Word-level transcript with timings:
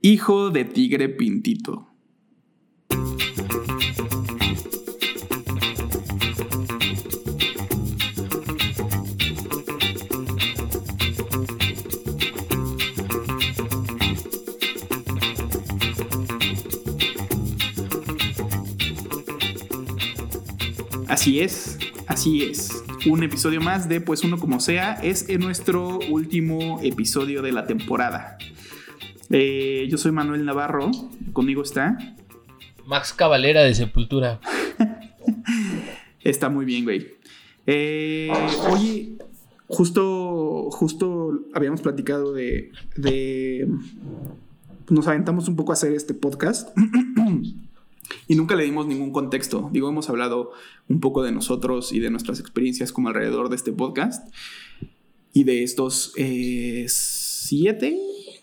Hijo 0.00 0.50
de 0.50 0.64
tigre 0.64 1.08
pintito. 1.08 1.88
Así 21.08 21.40
es, 21.40 21.76
así 22.06 22.44
es. 22.44 22.84
Un 23.10 23.24
episodio 23.24 23.60
más 23.60 23.88
de 23.88 24.00
Pues 24.00 24.22
Uno 24.22 24.38
Como 24.38 24.60
Sea. 24.60 24.92
Es 25.02 25.28
en 25.28 25.40
nuestro 25.40 25.98
último 26.08 26.78
episodio 26.84 27.42
de 27.42 27.50
la 27.50 27.66
temporada. 27.66 28.38
Eh, 29.30 29.86
yo 29.90 29.98
soy 29.98 30.12
Manuel 30.12 30.44
Navarro. 30.44 30.90
Conmigo 31.32 31.62
está. 31.62 31.98
Max 32.86 33.12
Cavalera 33.12 33.62
de 33.62 33.74
Sepultura. 33.74 34.40
está 36.22 36.48
muy 36.48 36.64
bien, 36.64 36.84
güey. 36.84 37.06
Eh, 37.66 38.30
oye, 38.70 39.18
justo, 39.66 40.70
justo 40.70 41.40
habíamos 41.54 41.82
platicado 41.82 42.32
de, 42.32 42.72
de. 42.96 43.68
Nos 44.88 45.06
aventamos 45.06 45.48
un 45.48 45.56
poco 45.56 45.72
a 45.72 45.74
hacer 45.74 45.92
este 45.92 46.14
podcast. 46.14 46.76
Y 48.26 48.36
nunca 48.36 48.56
le 48.56 48.64
dimos 48.64 48.86
ningún 48.86 49.10
contexto. 49.10 49.68
Digo, 49.72 49.88
hemos 49.88 50.08
hablado 50.08 50.52
un 50.88 51.00
poco 51.00 51.22
de 51.22 51.32
nosotros 51.32 51.92
y 51.92 51.98
de 51.98 52.10
nuestras 52.10 52.40
experiencias 52.40 52.92
como 52.92 53.08
alrededor 53.08 53.48
de 53.48 53.56
este 53.56 53.72
podcast. 53.72 54.26
Y 55.32 55.44
de 55.44 55.62
estos 55.62 56.12
eh, 56.16 56.86
siete, 56.88 57.98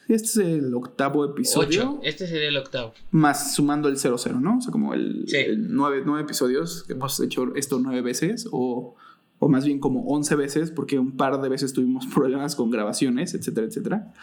este 0.07 0.25
es 0.25 0.37
el 0.37 0.73
octavo 0.73 1.25
episodio. 1.25 1.97
Ocho. 1.97 1.99
Este 2.03 2.27
sería 2.27 2.49
el 2.49 2.57
octavo. 2.57 2.93
Más 3.11 3.55
sumando 3.55 3.89
el 3.89 3.97
00, 3.97 4.39
¿no? 4.39 4.57
O 4.57 4.61
sea, 4.61 4.71
como 4.71 4.93
el, 4.93 5.25
el 5.33 5.73
nueve, 5.73 6.03
nueve, 6.05 6.23
episodios 6.23 6.83
que 6.83 6.93
hemos 6.93 7.19
hecho 7.19 7.55
esto 7.55 7.79
nueve 7.79 8.01
veces 8.01 8.47
o, 8.51 8.95
o 9.39 9.49
más 9.49 9.65
bien 9.65 9.79
como 9.79 10.05
once 10.05 10.35
veces 10.35 10.71
porque 10.71 10.99
un 10.99 11.17
par 11.17 11.41
de 11.41 11.49
veces 11.49 11.73
tuvimos 11.73 12.05
problemas 12.13 12.55
con 12.55 12.69
grabaciones, 12.69 13.33
etcétera, 13.33 13.67
etcétera. 13.67 14.13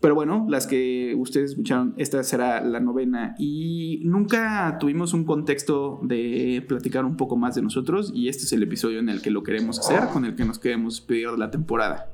Pero 0.00 0.14
bueno, 0.14 0.46
las 0.48 0.66
que 0.66 1.14
ustedes 1.16 1.52
escucharon, 1.52 1.94
esta 1.96 2.22
será 2.22 2.60
la 2.60 2.80
novena. 2.80 3.34
Y 3.38 4.02
nunca 4.04 4.76
tuvimos 4.78 5.14
un 5.14 5.24
contexto 5.24 6.00
de 6.02 6.64
platicar 6.68 7.04
un 7.04 7.16
poco 7.16 7.36
más 7.36 7.54
de 7.54 7.62
nosotros. 7.62 8.12
Y 8.14 8.28
este 8.28 8.44
es 8.44 8.52
el 8.52 8.62
episodio 8.62 8.98
en 8.98 9.08
el 9.08 9.22
que 9.22 9.30
lo 9.30 9.42
queremos 9.42 9.78
hacer, 9.78 10.08
con 10.12 10.24
el 10.26 10.36
que 10.36 10.44
nos 10.44 10.58
queremos 10.58 10.96
despedir 10.96 11.30
de 11.30 11.38
la 11.38 11.50
temporada. 11.50 12.12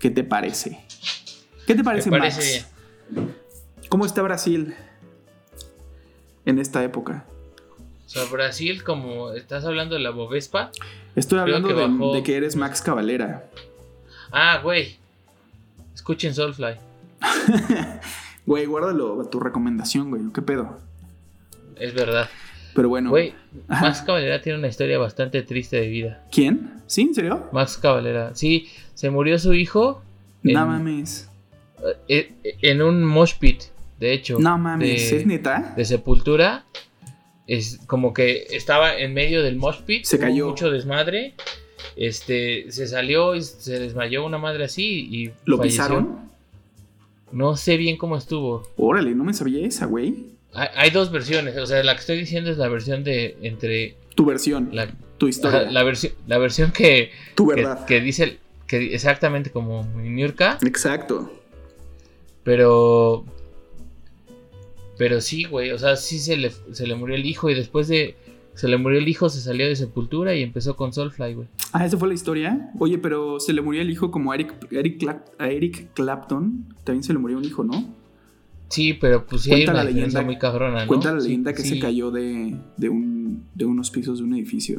¿Qué 0.00 0.10
te 0.10 0.24
parece? 0.24 0.80
¿Qué 1.66 1.74
te 1.74 1.82
parece, 1.82 2.10
Me 2.10 2.18
parece 2.18 2.64
Max? 3.10 3.30
¿Cómo 3.88 4.06
está 4.06 4.22
Brasil 4.22 4.74
en 6.44 6.58
esta 6.58 6.82
época? 6.84 7.24
O 8.06 8.08
sea, 8.08 8.24
Brasil, 8.26 8.84
como 8.84 9.32
estás 9.32 9.64
hablando 9.64 9.96
de 9.96 10.00
la 10.00 10.10
Bovespa. 10.10 10.70
Estoy 11.16 11.40
hablando 11.40 11.68
de, 11.68 11.74
bajó... 11.74 12.14
de 12.14 12.22
que 12.22 12.36
eres 12.36 12.54
Max 12.54 12.80
Cavalera. 12.80 13.48
Ah, 14.30 14.60
güey. 14.62 14.96
Escuchen 15.94 16.34
Soulfly. 16.34 16.76
güey, 18.46 18.66
guárdalo 18.66 19.20
a 19.20 19.30
tu 19.30 19.40
recomendación, 19.40 20.10
güey. 20.10 20.22
¿Qué 20.32 20.42
pedo? 20.42 20.78
Es 21.76 21.94
verdad. 21.94 22.28
Pero 22.74 22.88
bueno. 22.90 23.10
Güey, 23.10 23.34
Max 23.68 24.02
Cavalera 24.02 24.40
tiene 24.40 24.58
una 24.58 24.68
historia 24.68 24.98
bastante 24.98 25.42
triste 25.42 25.80
de 25.80 25.88
vida. 25.88 26.22
¿Quién? 26.30 26.82
¿Sí? 26.86 27.02
¿En 27.02 27.14
serio? 27.14 27.48
Max 27.52 27.78
Cavalera. 27.78 28.34
Sí, 28.34 28.68
se 28.94 29.10
murió 29.10 29.38
su 29.38 29.54
hijo. 29.54 30.02
No 30.42 30.50
en, 30.50 30.68
mames. 30.68 31.28
En 32.08 32.82
un 32.82 33.04
mosh 33.04 33.34
pit, 33.38 33.64
de 34.00 34.12
hecho. 34.12 34.38
No 34.38 34.58
mames, 34.58 35.10
de, 35.10 35.16
¿es 35.18 35.26
neta? 35.26 35.74
De 35.76 35.84
sepultura. 35.84 36.64
Es 37.46 37.78
como 37.86 38.12
que 38.12 38.46
estaba 38.50 38.96
en 38.96 39.14
medio 39.14 39.42
del 39.42 39.56
mosh 39.56 39.80
pit. 39.82 40.04
Se 40.04 40.18
cayó. 40.18 40.48
Mucho 40.48 40.70
desmadre. 40.70 41.34
Este, 41.96 42.70
se 42.70 42.86
salió 42.86 43.34
y 43.34 43.42
se 43.42 43.78
desmayó 43.78 44.24
una 44.24 44.38
madre 44.38 44.64
así 44.64 45.08
y. 45.10 45.32
¿Lo 45.44 45.58
falleció. 45.58 45.82
pisaron? 45.82 46.26
No 47.32 47.56
sé 47.56 47.76
bien 47.76 47.96
cómo 47.96 48.16
estuvo. 48.16 48.62
Órale, 48.76 49.14
no 49.14 49.24
me 49.24 49.34
sabía 49.34 49.66
esa, 49.66 49.86
güey. 49.86 50.26
Hay, 50.52 50.68
hay, 50.74 50.90
dos 50.90 51.10
versiones, 51.10 51.56
o 51.58 51.66
sea, 51.66 51.82
la 51.82 51.94
que 51.94 52.00
estoy 52.00 52.18
diciendo 52.18 52.50
es 52.50 52.56
la 52.56 52.68
versión 52.68 53.04
de 53.04 53.36
entre... 53.42 53.96
Tu 54.14 54.24
versión, 54.24 54.70
la, 54.72 54.88
tu 55.18 55.28
historia. 55.28 55.62
La, 55.62 55.70
la, 55.70 55.82
versi 55.82 56.12
la 56.26 56.38
versión 56.38 56.72
que... 56.72 57.10
Tu 57.34 57.46
verdad. 57.46 57.84
Que, 57.84 57.96
que 57.96 58.00
dice 58.00 58.38
que 58.66 58.94
exactamente 58.94 59.50
como 59.50 59.84
Niurka. 59.96 60.58
Exacto. 60.62 61.30
Pero... 62.46 63.24
Pero 64.96 65.20
sí, 65.20 65.44
güey, 65.44 65.72
o 65.72 65.78
sea, 65.78 65.96
sí 65.96 66.18
se 66.20 66.36
le, 66.38 66.50
se 66.72 66.86
le 66.86 66.94
murió 66.94 67.16
el 67.16 67.26
hijo 67.26 67.50
y 67.50 67.54
después 67.54 67.88
de... 67.88 68.14
Se 68.54 68.68
le 68.68 68.78
murió 68.78 68.98
el 68.98 69.08
hijo, 69.08 69.28
se 69.28 69.42
salió 69.42 69.66
de 69.66 69.76
Sepultura 69.76 70.34
y 70.34 70.42
empezó 70.42 70.76
con 70.76 70.94
Soulfly, 70.94 71.34
güey. 71.34 71.48
Ah, 71.72 71.84
esa 71.84 71.98
fue 71.98 72.08
la 72.08 72.14
historia. 72.14 72.70
Oye, 72.78 72.96
pero 72.96 73.38
se 73.38 73.52
le 73.52 73.60
murió 73.60 73.82
el 73.82 73.90
hijo 73.90 74.10
como 74.10 74.32
a 74.32 74.36
Eric, 74.36 74.54
Eric, 74.70 74.98
Clap, 74.98 75.26
a 75.38 75.50
Eric 75.50 75.88
Clapton. 75.92 76.64
También 76.84 77.02
se 77.02 77.12
le 77.12 77.18
murió 77.18 77.36
un 77.36 77.44
hijo, 77.44 77.64
¿no? 77.64 77.92
Sí, 78.68 78.94
pero 78.94 79.26
pues 79.26 79.42
sí 79.42 79.50
cuenta 79.50 79.72
hay 79.72 79.74
una 79.74 79.84
la 79.84 79.90
leyenda 79.90 80.22
muy 80.22 80.38
cabrona, 80.38 80.82
¿no? 80.82 80.86
Cuenta 80.86 81.12
la 81.12 81.20
leyenda 81.20 81.52
que 81.52 81.62
sí. 81.62 81.68
se 81.68 81.78
cayó 81.80 82.10
de, 82.10 82.56
de, 82.78 82.88
un, 82.88 83.44
de 83.54 83.64
unos 83.66 83.90
pisos 83.90 84.18
de 84.18 84.24
un 84.24 84.34
edificio. 84.34 84.78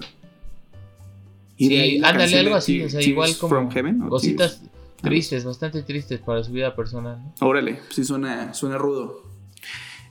Y 1.58 1.68
sí, 1.68 2.02
ándale 2.04 2.40
algo 2.40 2.56
así, 2.56 2.82
o 2.82 2.90
sea, 2.90 3.02
igual 3.02 3.38
como 3.38 3.50
from 3.50 3.70
heaven, 3.70 4.00
cositas 4.00 4.60
Tears? 4.60 4.77
Tristes, 5.02 5.46
bastante 5.46 5.84
tristes 5.84 6.20
para 6.20 6.44
su 6.44 6.52
vida 6.52 6.76
personal. 6.76 7.20
¿no? 7.24 7.48
Órale, 7.48 7.80
sí 7.90 8.04
suena, 8.04 8.54
suena 8.54 8.78
rudo. 8.78 9.24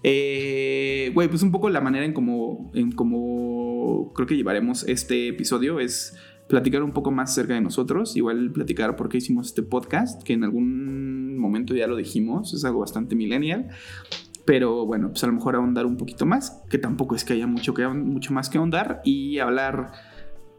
Eh, 0.02 1.10
güey, 1.14 1.28
pues 1.28 1.42
un 1.42 1.50
poco 1.50 1.68
la 1.70 1.80
manera 1.80 2.04
en 2.04 2.12
como, 2.12 2.70
en 2.74 2.92
como 2.92 4.12
creo 4.14 4.26
que 4.26 4.36
llevaremos 4.36 4.84
este 4.84 5.28
episodio 5.28 5.80
es 5.80 6.16
platicar 6.48 6.82
un 6.82 6.92
poco 6.92 7.10
más 7.10 7.32
acerca 7.32 7.54
de 7.54 7.60
nosotros, 7.60 8.16
igual 8.16 8.52
platicar 8.52 8.96
por 8.96 9.08
qué 9.08 9.18
hicimos 9.18 9.48
este 9.48 9.62
podcast, 9.62 10.22
que 10.22 10.34
en 10.34 10.44
algún 10.44 11.38
momento 11.38 11.74
ya 11.74 11.86
lo 11.86 11.96
dijimos, 11.96 12.54
es 12.54 12.64
algo 12.64 12.80
bastante 12.80 13.16
millennial, 13.16 13.68
pero 14.44 14.86
bueno, 14.86 15.08
pues 15.08 15.24
a 15.24 15.26
lo 15.26 15.32
mejor 15.32 15.56
ahondar 15.56 15.86
un 15.86 15.96
poquito 15.96 16.24
más, 16.24 16.62
que 16.70 16.78
tampoco 16.78 17.16
es 17.16 17.24
que 17.24 17.32
haya 17.32 17.48
mucho, 17.48 17.74
que, 17.74 17.86
mucho 17.88 18.32
más 18.32 18.48
que 18.48 18.58
ahondar 18.58 19.00
y 19.04 19.38
hablar 19.38 19.92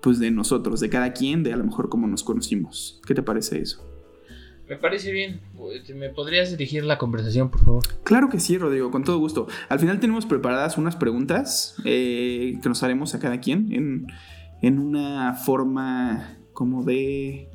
pues 0.02 0.20
de 0.20 0.30
nosotros, 0.30 0.80
de 0.82 0.90
cada 0.90 1.14
quien, 1.14 1.42
de 1.44 1.54
a 1.54 1.58
lo 1.58 1.64
mejor 1.64 1.90
cómo 1.90 2.08
nos 2.08 2.24
conocimos. 2.24 3.02
¿Qué 3.08 3.16
te 3.16 3.24
parece 3.24 3.62
eso? 3.62 3.97
Me 4.70 4.76
parece 4.76 5.12
bien. 5.12 5.40
¿Me 5.96 6.10
podrías 6.10 6.52
dirigir 6.52 6.84
la 6.84 6.98
conversación, 6.98 7.50
por 7.50 7.64
favor? 7.64 7.84
Claro 8.04 8.30
que 8.30 8.40
sí, 8.40 8.58
Rodrigo, 8.58 8.92
con 8.92 9.04
todo 9.04 9.18
gusto. 9.18 9.48
Al 9.70 9.80
final 9.80 10.00
tenemos 10.00 10.26
preparadas 10.26 10.78
unas 10.78 10.96
preguntas 10.96 11.76
eh, 11.86 12.60
que 12.62 12.70
nos 12.70 12.84
haremos 12.84 13.16
a 13.16 13.20
cada 13.20 13.40
quien 13.40 13.72
en, 13.72 14.08
en 14.62 14.80
una 14.80 15.34
forma 15.36 16.38
como 16.52 16.84
de... 16.84 17.48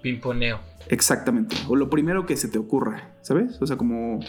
Pimponeo. 0.00 0.60
Exactamente. 0.88 1.56
O 1.68 1.76
lo 1.76 1.90
primero 1.90 2.24
que 2.24 2.36
se 2.36 2.48
te 2.48 2.58
ocurra, 2.58 3.14
¿sabes? 3.22 3.60
O 3.60 3.66
sea, 3.66 3.76
como... 3.76 4.20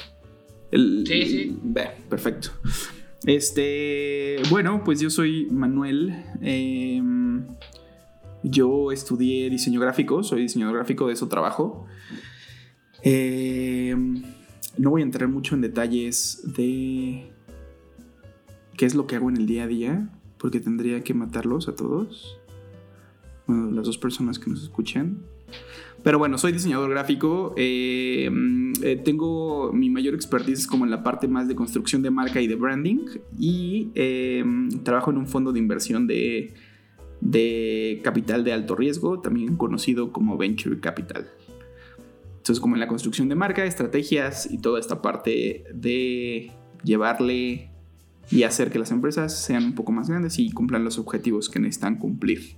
El, 0.72 1.06
sí, 1.08 1.26
sí. 1.26 1.60
El, 1.64 2.04
perfecto. 2.10 2.50
Este, 3.26 4.38
bueno, 4.50 4.84
pues 4.84 5.00
yo 5.00 5.10
soy 5.10 5.48
Manuel. 5.50 6.24
Eh, 6.42 7.02
yo 8.50 8.92
estudié 8.92 9.50
diseño 9.50 9.80
gráfico, 9.80 10.24
soy 10.24 10.42
diseñador 10.42 10.76
gráfico, 10.76 11.08
de 11.08 11.14
eso 11.14 11.28
trabajo. 11.28 11.86
Eh, 13.04 13.96
no 14.78 14.90
voy 14.90 15.02
a 15.02 15.06
entrar 15.06 15.28
mucho 15.30 15.56
en 15.56 15.62
detalles 15.62 16.42
de 16.56 17.32
qué 18.76 18.86
es 18.86 18.96
lo 18.96 19.08
que 19.08 19.16
hago 19.16 19.30
en 19.30 19.38
el 19.38 19.48
día 19.48 19.64
a 19.64 19.68
día, 19.68 20.10
porque 20.38 20.60
tendría 20.60 21.04
que 21.04 21.14
matarlos 21.14 21.68
a 21.68 21.76
todos. 21.76 22.40
Bueno, 23.48 23.72
las 23.72 23.86
dos 23.86 23.98
personas 23.98 24.40
que 24.40 24.50
nos 24.50 24.64
escuchan. 24.64 25.24
Pero 26.04 26.20
bueno, 26.20 26.38
soy 26.38 26.52
diseñador 26.52 26.90
gráfico. 26.90 27.54
Eh, 27.58 28.30
eh, 28.84 29.02
tengo 29.04 29.74
mi 29.74 29.90
mayor 29.90 30.14
expertise 30.14 30.68
como 30.68 30.86
en 30.86 30.92
la 30.92 31.04
parte 31.04 31.28
más 31.28 31.48
de 31.48 31.56
construcción 31.56 32.02
de 32.02 32.12
marca 32.12 32.40
y 32.40 32.48
de 32.48 32.56
branding. 32.56 33.06
Y 33.38 33.90
eh, 33.96 34.46
trabajo 34.84 35.12
en 35.12 35.18
un 35.18 35.28
fondo 35.28 35.52
de 35.52 35.60
inversión 35.60 36.08
de 36.08 36.54
de 37.22 38.00
capital 38.04 38.44
de 38.44 38.54
alto 38.54 38.76
riesgo, 38.76 39.20
también 39.20 39.58
conocido 39.58 40.12
como 40.12 40.38
venture 40.38 40.80
capital. 40.80 41.30
Entonces, 42.38 42.60
como 42.62 42.76
en 42.76 42.80
la 42.80 42.88
construcción 42.88 43.28
de 43.28 43.36
marca, 43.36 43.66
estrategias 43.66 44.50
y 44.50 44.60
toda 44.60 44.80
esta 44.80 45.02
parte 45.02 45.66
de 45.74 46.52
llevarle 46.84 47.72
y 48.30 48.44
hacer 48.44 48.72
que 48.72 48.80
las 48.80 48.92
empresas 48.92 49.38
sean 49.38 49.66
un 49.66 49.76
poco 49.76 49.92
más 49.92 50.10
grandes 50.10 50.40
y 50.40 50.52
cumplan 50.52 50.84
los 50.84 51.00
objetivos 51.00 51.50
que 51.50 51.60
necesitan 51.60 51.98
cumplir. 51.98 52.56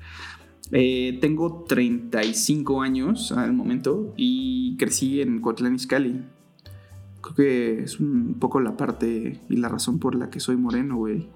Eh, 0.72 1.18
tengo 1.22 1.66
35 1.68 2.82
años 2.82 3.32
al 3.32 3.54
momento 3.54 4.14
y 4.16 4.78
crecí 4.78 5.22
en 5.22 5.42
Cotlán 5.42 5.76
Izcalli. 5.76 6.22
Creo 7.22 7.36
que 7.36 7.84
es 7.84 8.00
un 8.00 8.36
poco 8.40 8.60
la 8.60 8.78
parte 8.78 9.40
y 9.50 9.58
la 9.58 9.70
razón 9.70 10.00
por 10.00 10.16
la 10.16 10.30
que 10.30 10.40
soy 10.40 10.58
moreno, 10.58 10.98
güey. 10.98 11.28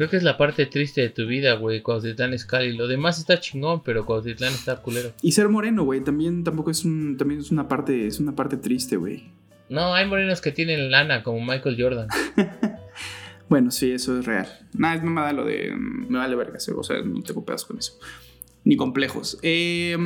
Creo 0.00 0.08
que 0.08 0.16
es 0.16 0.22
la 0.22 0.38
parte 0.38 0.64
triste 0.64 1.02
de 1.02 1.10
tu 1.10 1.26
vida, 1.26 1.52
güey, 1.56 1.82
Cuautitlán 1.82 2.32
Izcalli. 2.32 2.74
Lo 2.74 2.88
demás 2.88 3.18
está 3.18 3.38
chingón, 3.38 3.82
pero 3.82 4.06
Cuautitlán 4.06 4.54
está 4.54 4.80
culero. 4.80 5.12
Y 5.20 5.32
ser 5.32 5.50
moreno, 5.50 5.84
güey, 5.84 6.02
también 6.02 6.42
tampoco 6.42 6.70
es 6.70 6.86
un 6.86 7.18
también 7.18 7.40
es 7.40 7.50
una 7.50 7.68
parte 7.68 8.06
es 8.06 8.18
una 8.18 8.34
parte 8.34 8.56
triste, 8.56 8.96
güey. 8.96 9.30
No, 9.68 9.92
hay 9.92 10.06
morenos 10.06 10.40
que 10.40 10.52
tienen 10.52 10.90
lana, 10.90 11.22
como 11.22 11.44
Michael 11.44 11.76
Jordan. 11.78 12.08
bueno, 13.50 13.70
sí, 13.70 13.92
eso 13.92 14.18
es 14.18 14.24
real. 14.24 14.48
Nada, 14.72 14.94
es 14.94 15.02
mamada 15.02 15.34
lo 15.34 15.44
de. 15.44 15.70
Me 15.76 16.16
vale 16.16 16.34
verga, 16.34 16.56
o 16.74 16.82
sea, 16.82 17.02
no 17.02 17.20
tengo 17.20 17.44
pedos 17.44 17.66
con 17.66 17.76
eso. 17.76 17.98
Ni 18.64 18.76
complejos. 18.76 19.38
Eh, 19.42 19.98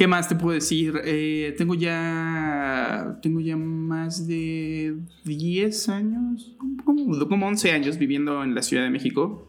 ¿Qué 0.00 0.06
más 0.06 0.30
te 0.30 0.34
puedo 0.34 0.54
decir? 0.54 0.98
Eh, 1.04 1.54
tengo 1.58 1.74
ya. 1.74 3.18
Tengo 3.20 3.38
ya 3.40 3.54
más 3.58 4.26
de 4.26 4.96
10 5.24 5.88
años, 5.90 6.56
como, 6.86 7.28
como 7.28 7.46
11 7.46 7.72
años 7.72 7.98
viviendo 7.98 8.42
en 8.42 8.54
la 8.54 8.62
Ciudad 8.62 8.84
de 8.84 8.88
México. 8.88 9.46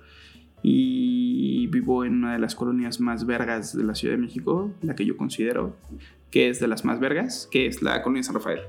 Y 0.61 1.67
vivo 1.67 2.03
en 2.03 2.15
una 2.15 2.33
de 2.33 2.39
las 2.39 2.55
colonias 2.55 2.99
más 2.99 3.25
vergas 3.25 3.77
de 3.77 3.85
la 3.85 3.95
Ciudad 3.95 4.15
de 4.15 4.21
México, 4.23 4.73
la 4.81 4.93
que 4.93 5.05
yo 5.05 5.15
considero 5.15 5.77
que 6.31 6.49
es 6.49 6.59
de 6.59 6.67
las 6.67 6.83
más 6.83 6.99
vergas, 6.99 7.47
que 7.49 7.67
es 7.67 7.81
la 7.81 8.01
colonia 8.01 8.23
San 8.23 8.35
Rafael. 8.35 8.59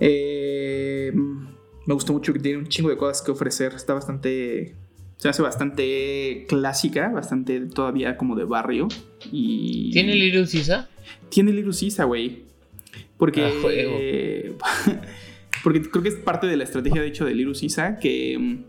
Eh, 0.00 1.12
me 1.14 1.94
gustó 1.94 2.12
mucho 2.12 2.32
que 2.32 2.40
tiene 2.40 2.58
un 2.58 2.66
chingo 2.66 2.90
de 2.90 2.96
cosas 2.96 3.24
que 3.24 3.30
ofrecer. 3.30 3.72
Está 3.72 3.94
bastante 3.94 4.74
se 5.16 5.28
hace 5.28 5.42
bastante 5.42 6.44
clásica, 6.48 7.08
bastante 7.08 7.60
todavía 7.60 8.16
como 8.16 8.36
de 8.36 8.44
barrio. 8.44 8.88
Y... 9.32 9.90
¿Tiene 9.92 10.14
Little 10.14 10.46
Sisa? 10.46 10.88
Tiene 11.30 11.52
Little 11.52 11.72
Sisa, 11.72 12.04
güey. 12.04 12.44
Porque. 13.16 14.54
Ah, 14.62 14.92
porque 15.64 15.82
creo 15.82 16.02
que 16.02 16.10
es 16.10 16.16
parte 16.16 16.46
de 16.46 16.56
la 16.56 16.64
estrategia, 16.64 17.00
de 17.00 17.08
hecho, 17.08 17.24
de 17.24 17.34
Little 17.34 17.54
Sisa 17.54 17.98
que, 17.98 18.62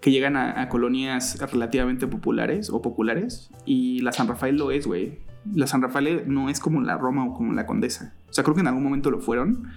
que 0.00 0.10
llegan 0.10 0.36
a, 0.36 0.68
colonias 0.68 1.38
relativamente 1.52 2.06
populares 2.06 2.70
o 2.70 2.82
populares. 2.82 3.50
Y 3.64 4.00
la 4.00 4.12
San 4.12 4.28
Rafael 4.28 4.56
lo 4.56 4.70
es, 4.70 4.86
güey. 4.86 5.18
La 5.54 5.66
San 5.66 5.82
Rafael 5.82 6.24
no 6.26 6.50
es 6.50 6.60
como 6.60 6.80
la 6.82 6.98
Roma 6.98 7.26
o 7.26 7.34
como 7.34 7.52
la 7.52 7.66
Condesa. 7.66 8.14
O 8.28 8.32
sea, 8.32 8.44
creo 8.44 8.54
que 8.54 8.60
en 8.60 8.68
algún 8.68 8.84
momento 8.84 9.10
lo 9.10 9.20
fueron. 9.20 9.68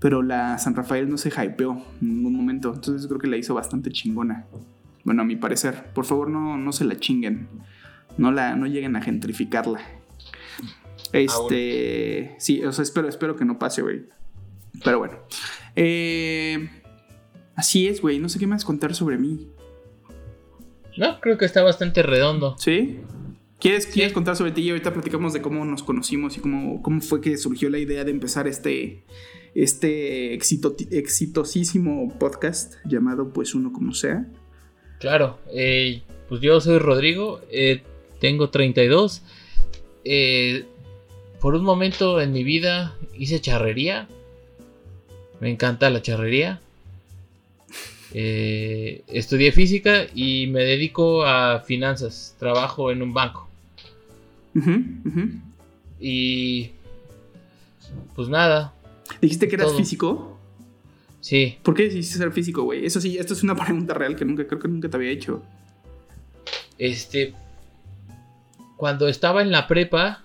Pero 0.00 0.22
la 0.22 0.58
San 0.58 0.74
Rafael 0.74 1.10
no 1.10 1.18
se 1.18 1.28
hypeó 1.30 1.82
en 2.00 2.16
ningún 2.16 2.34
momento. 2.34 2.72
Entonces 2.74 3.06
creo 3.06 3.18
que 3.18 3.26
la 3.26 3.36
hizo 3.36 3.54
bastante 3.54 3.90
chingona. 3.90 4.46
Bueno, 5.04 5.22
a 5.22 5.24
mi 5.24 5.36
parecer. 5.36 5.92
Por 5.94 6.04
favor, 6.04 6.30
no, 6.30 6.56
no 6.56 6.72
se 6.72 6.84
la 6.84 6.98
chinguen. 6.98 7.48
No, 8.16 8.32
la, 8.32 8.56
no 8.56 8.66
lleguen 8.66 8.96
a 8.96 9.02
gentrificarla. 9.02 9.80
Este. 11.12 12.34
sí, 12.38 12.62
o 12.64 12.72
sea, 12.72 12.82
espero, 12.82 13.08
espero 13.08 13.36
que 13.36 13.44
no 13.44 13.58
pase, 13.58 13.82
güey. 13.82 14.04
Pero 14.84 14.98
bueno. 14.98 15.18
Eh, 15.76 16.68
así 17.54 17.88
es, 17.88 18.00
güey. 18.00 18.18
No 18.18 18.28
sé 18.28 18.38
qué 18.38 18.46
más 18.46 18.64
contar 18.64 18.94
sobre 18.94 19.18
mí. 19.18 19.48
No, 20.96 21.20
creo 21.20 21.38
que 21.38 21.44
está 21.44 21.62
bastante 21.62 22.02
redondo. 22.02 22.56
¿Sí? 22.58 23.00
¿Quieres, 23.60 23.86
¿Quieres 23.86 24.12
contar 24.12 24.36
sobre 24.36 24.52
ti? 24.52 24.62
Y 24.62 24.70
ahorita 24.70 24.92
platicamos 24.92 25.32
de 25.32 25.42
cómo 25.42 25.64
nos 25.64 25.82
conocimos 25.82 26.36
y 26.36 26.40
cómo, 26.40 26.82
cómo 26.82 27.00
fue 27.00 27.20
que 27.20 27.36
surgió 27.36 27.70
la 27.70 27.78
idea 27.78 28.04
de 28.04 28.10
empezar 28.10 28.46
este, 28.46 29.04
este 29.54 30.34
exitosísimo 30.34 32.16
podcast 32.18 32.74
llamado 32.84 33.32
Pues 33.32 33.54
Uno 33.54 33.72
Como 33.72 33.94
Sea. 33.94 34.28
Claro, 34.98 35.38
eh, 35.52 36.02
pues 36.28 36.40
yo 36.40 36.60
soy 36.60 36.78
Rodrigo, 36.78 37.40
eh, 37.50 37.82
tengo 38.20 38.50
32. 38.50 39.22
Eh, 40.04 40.64
por 41.40 41.54
un 41.54 41.62
momento 41.62 42.20
en 42.20 42.32
mi 42.32 42.42
vida 42.42 42.96
hice 43.16 43.40
charrería. 43.40 44.08
Me 45.40 45.50
encanta 45.50 45.90
la 45.90 46.02
charrería. 46.02 46.60
estudié 48.12 49.52
física 49.52 50.06
y 50.14 50.48
me 50.48 50.64
dedico 50.64 51.24
a 51.24 51.60
finanzas. 51.60 52.34
Trabajo 52.38 52.90
en 52.90 53.02
un 53.02 53.14
banco. 53.14 53.48
Y 56.00 56.70
pues 58.16 58.28
nada. 58.28 58.72
¿Dijiste 59.20 59.46
que 59.48 59.56
eras 59.56 59.74
físico? 59.74 60.37
Sí. 61.20 61.58
¿Por 61.62 61.74
qué 61.74 61.84
decidiste 61.84 62.18
ser 62.18 62.32
físico, 62.32 62.62
güey? 62.62 62.84
Eso 62.84 63.00
sí, 63.00 63.18
esto 63.18 63.34
es 63.34 63.42
una 63.42 63.54
pregunta 63.64 63.94
real 63.94 64.16
que 64.16 64.24
nunca, 64.24 64.46
creo 64.46 64.60
que 64.60 64.68
nunca 64.68 64.88
te 64.88 64.96
había 64.96 65.10
hecho. 65.10 65.42
Este. 66.78 67.34
Cuando 68.76 69.08
estaba 69.08 69.42
en 69.42 69.50
la 69.50 69.66
prepa, 69.66 70.22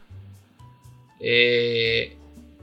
eh, 1.19 2.15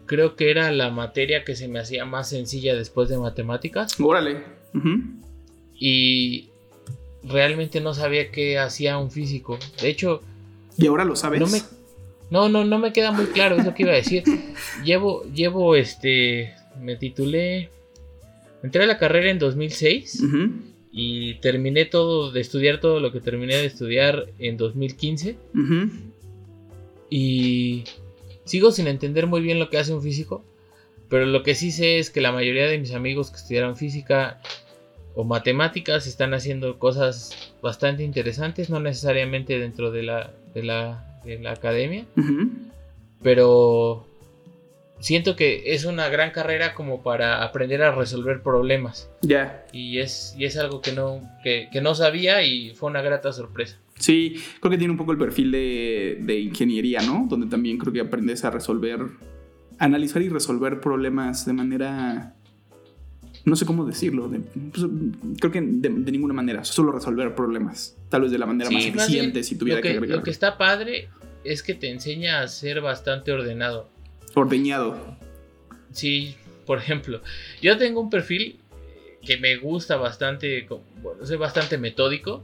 creo 0.07 0.37
que 0.37 0.51
era 0.51 0.71
la 0.71 0.91
materia 0.91 1.45
que 1.45 1.57
se 1.57 1.67
me 1.67 1.81
hacía 1.81 2.05
más 2.05 2.29
sencilla 2.29 2.77
después 2.77 3.09
de 3.09 3.19
matemáticas. 3.19 3.99
Órale. 3.99 4.45
Y 5.77 6.49
realmente 7.25 7.81
no 7.81 7.95
sabía 7.95 8.31
qué 8.31 8.59
hacía 8.59 8.99
un 8.99 9.11
físico. 9.11 9.59
De 9.81 9.89
hecho. 9.89 10.23
¿Y 10.77 10.87
ahora 10.87 11.05
lo 11.05 11.17
sabes? 11.17 11.41
No, 11.41 11.49
me, 11.49 11.61
no, 12.31 12.49
no, 12.49 12.65
no 12.65 12.79
me 12.79 12.93
queda 12.93 13.11
muy 13.11 13.27
claro, 13.27 13.57
es 13.57 13.65
lo 13.65 13.75
que 13.75 13.83
iba 13.83 13.93
a 13.93 13.97
decir. 13.97 14.23
llevo, 14.85 15.25
llevo, 15.33 15.75
este. 15.75 16.55
Me 16.81 16.97
titulé 16.97 17.71
Entré 18.63 18.85
a 18.85 18.87
la 18.87 18.99
carrera 18.99 19.31
en 19.31 19.39
2006 19.39 20.23
y 20.93 21.35
terminé 21.37 21.85
todo 21.85 22.31
de 22.31 22.41
estudiar 22.41 22.81
todo 22.81 23.01
lo 23.01 23.13
que 23.13 23.21
terminé 23.21 23.57
de 23.57 23.67
estudiar 23.67 24.27
en 24.39 24.57
2015. 24.57 25.37
Y 27.09 27.85
sigo 28.45 28.71
sin 28.71 28.87
entender 28.87 29.27
muy 29.27 29.41
bien 29.41 29.59
lo 29.59 29.71
que 29.71 29.79
hace 29.79 29.95
un 29.95 30.03
físico, 30.03 30.45
pero 31.09 31.27
lo 31.27 31.43
que 31.43 31.55
sí 31.55 31.73
sé 31.73 31.99
es 31.99 32.11
que 32.11 32.21
la 32.21 32.33
mayoría 32.33 32.67
de 32.67 32.79
mis 32.79 32.93
amigos 32.93 33.31
que 33.31 33.37
estudiaron 33.37 33.77
física 33.77 34.41
o 35.15 35.25
matemáticas 35.25 36.07
están 36.07 36.35
haciendo 36.35 36.79
cosas 36.79 37.55
bastante 37.63 38.05
interesantes, 38.05 38.71
no 38.71 38.79
necesariamente 38.81 39.59
dentro 39.59 39.91
de 39.91 40.03
la, 40.03 40.33
de 40.55 40.63
la, 40.63 41.21
de 41.25 41.39
la 41.39 41.53
academia, 41.53 42.07
pero 43.23 44.07
siento 45.01 45.35
que 45.35 45.75
es 45.75 45.85
una 45.85 46.09
gran 46.09 46.31
carrera 46.31 46.75
como 46.75 47.03
para 47.03 47.43
aprender 47.43 47.83
a 47.83 47.93
resolver 47.95 48.43
problemas. 48.43 49.11
Ya. 49.23 49.65
Y, 49.73 49.99
es, 49.99 50.35
y 50.39 50.45
es 50.45 50.57
algo 50.57 50.81
que 50.81 50.93
no, 50.93 51.21
que, 51.43 51.69
no 51.83 51.95
sabía 51.95 52.43
y 52.45 52.75
fue 52.75 52.91
una 52.91 53.03
grata 53.03 53.33
sorpresa. 53.33 53.79
Sí, 53.99 54.37
creo 54.61 54.71
que 54.71 54.79
tiene 54.79 54.93
un 54.93 54.97
poco 54.97 55.13
el 55.13 55.19
perfil 55.19 55.51
de, 55.51 56.41
ingeniería, 56.41 57.01
¿no? 57.03 57.27
Donde 57.29 57.47
también 57.47 57.79
creo 57.79 57.93
que 57.93 58.01
aprendes 58.01 58.45
a 58.45 58.51
resolver, 58.51 59.01
analizar 59.79 60.23
y 60.23 60.29
resolver 60.29 60.81
problemas 60.81 61.45
de 61.47 61.53
manera... 61.53 62.35
No 63.47 63.57
sé 63.57 63.65
cómo 63.65 63.87
decirlo, 63.87 64.31
pues, 64.71 64.87
creo 65.39 65.51
que 65.51 65.63
de, 65.63 65.89
ninguna 65.89 66.35
manera, 66.35 66.63
solo 66.63 66.93
resolver 66.93 67.35
problemas, 67.35 67.97
tal 68.11 68.23
vez 68.23 68.31
de 68.31 68.39
la 68.39 68.45
manera 68.45 68.71
más 68.71 68.85
eficiente 68.85 69.43
si 69.43 69.57
tuviera 69.57 69.81
que, 69.81 69.93
agregar. 69.93 70.19
Lo 70.19 70.23
que 70.23 70.31
está 70.31 70.59
padre 70.59 71.09
es 71.43 71.63
que 71.63 71.73
te 71.73 71.91
enseña 71.91 72.43
a 72.43 72.49
ser 72.49 72.83
bastante 72.83 73.33
ordenado. 73.33 73.89
Ordeñado. 74.35 74.97
Sí, 75.93 76.37
por 76.67 76.79
ejemplo, 76.79 77.21
yo 77.61 77.77
tengo 77.77 78.01
un 78.01 78.11
perfil 78.11 78.61
que 79.25 79.37
me 79.37 79.57
gusta 79.57 79.97
bastante, 79.97 80.67
bueno, 81.03 81.27
soy 81.27 81.37
bastante 81.37 81.79
metódico. 81.79 82.43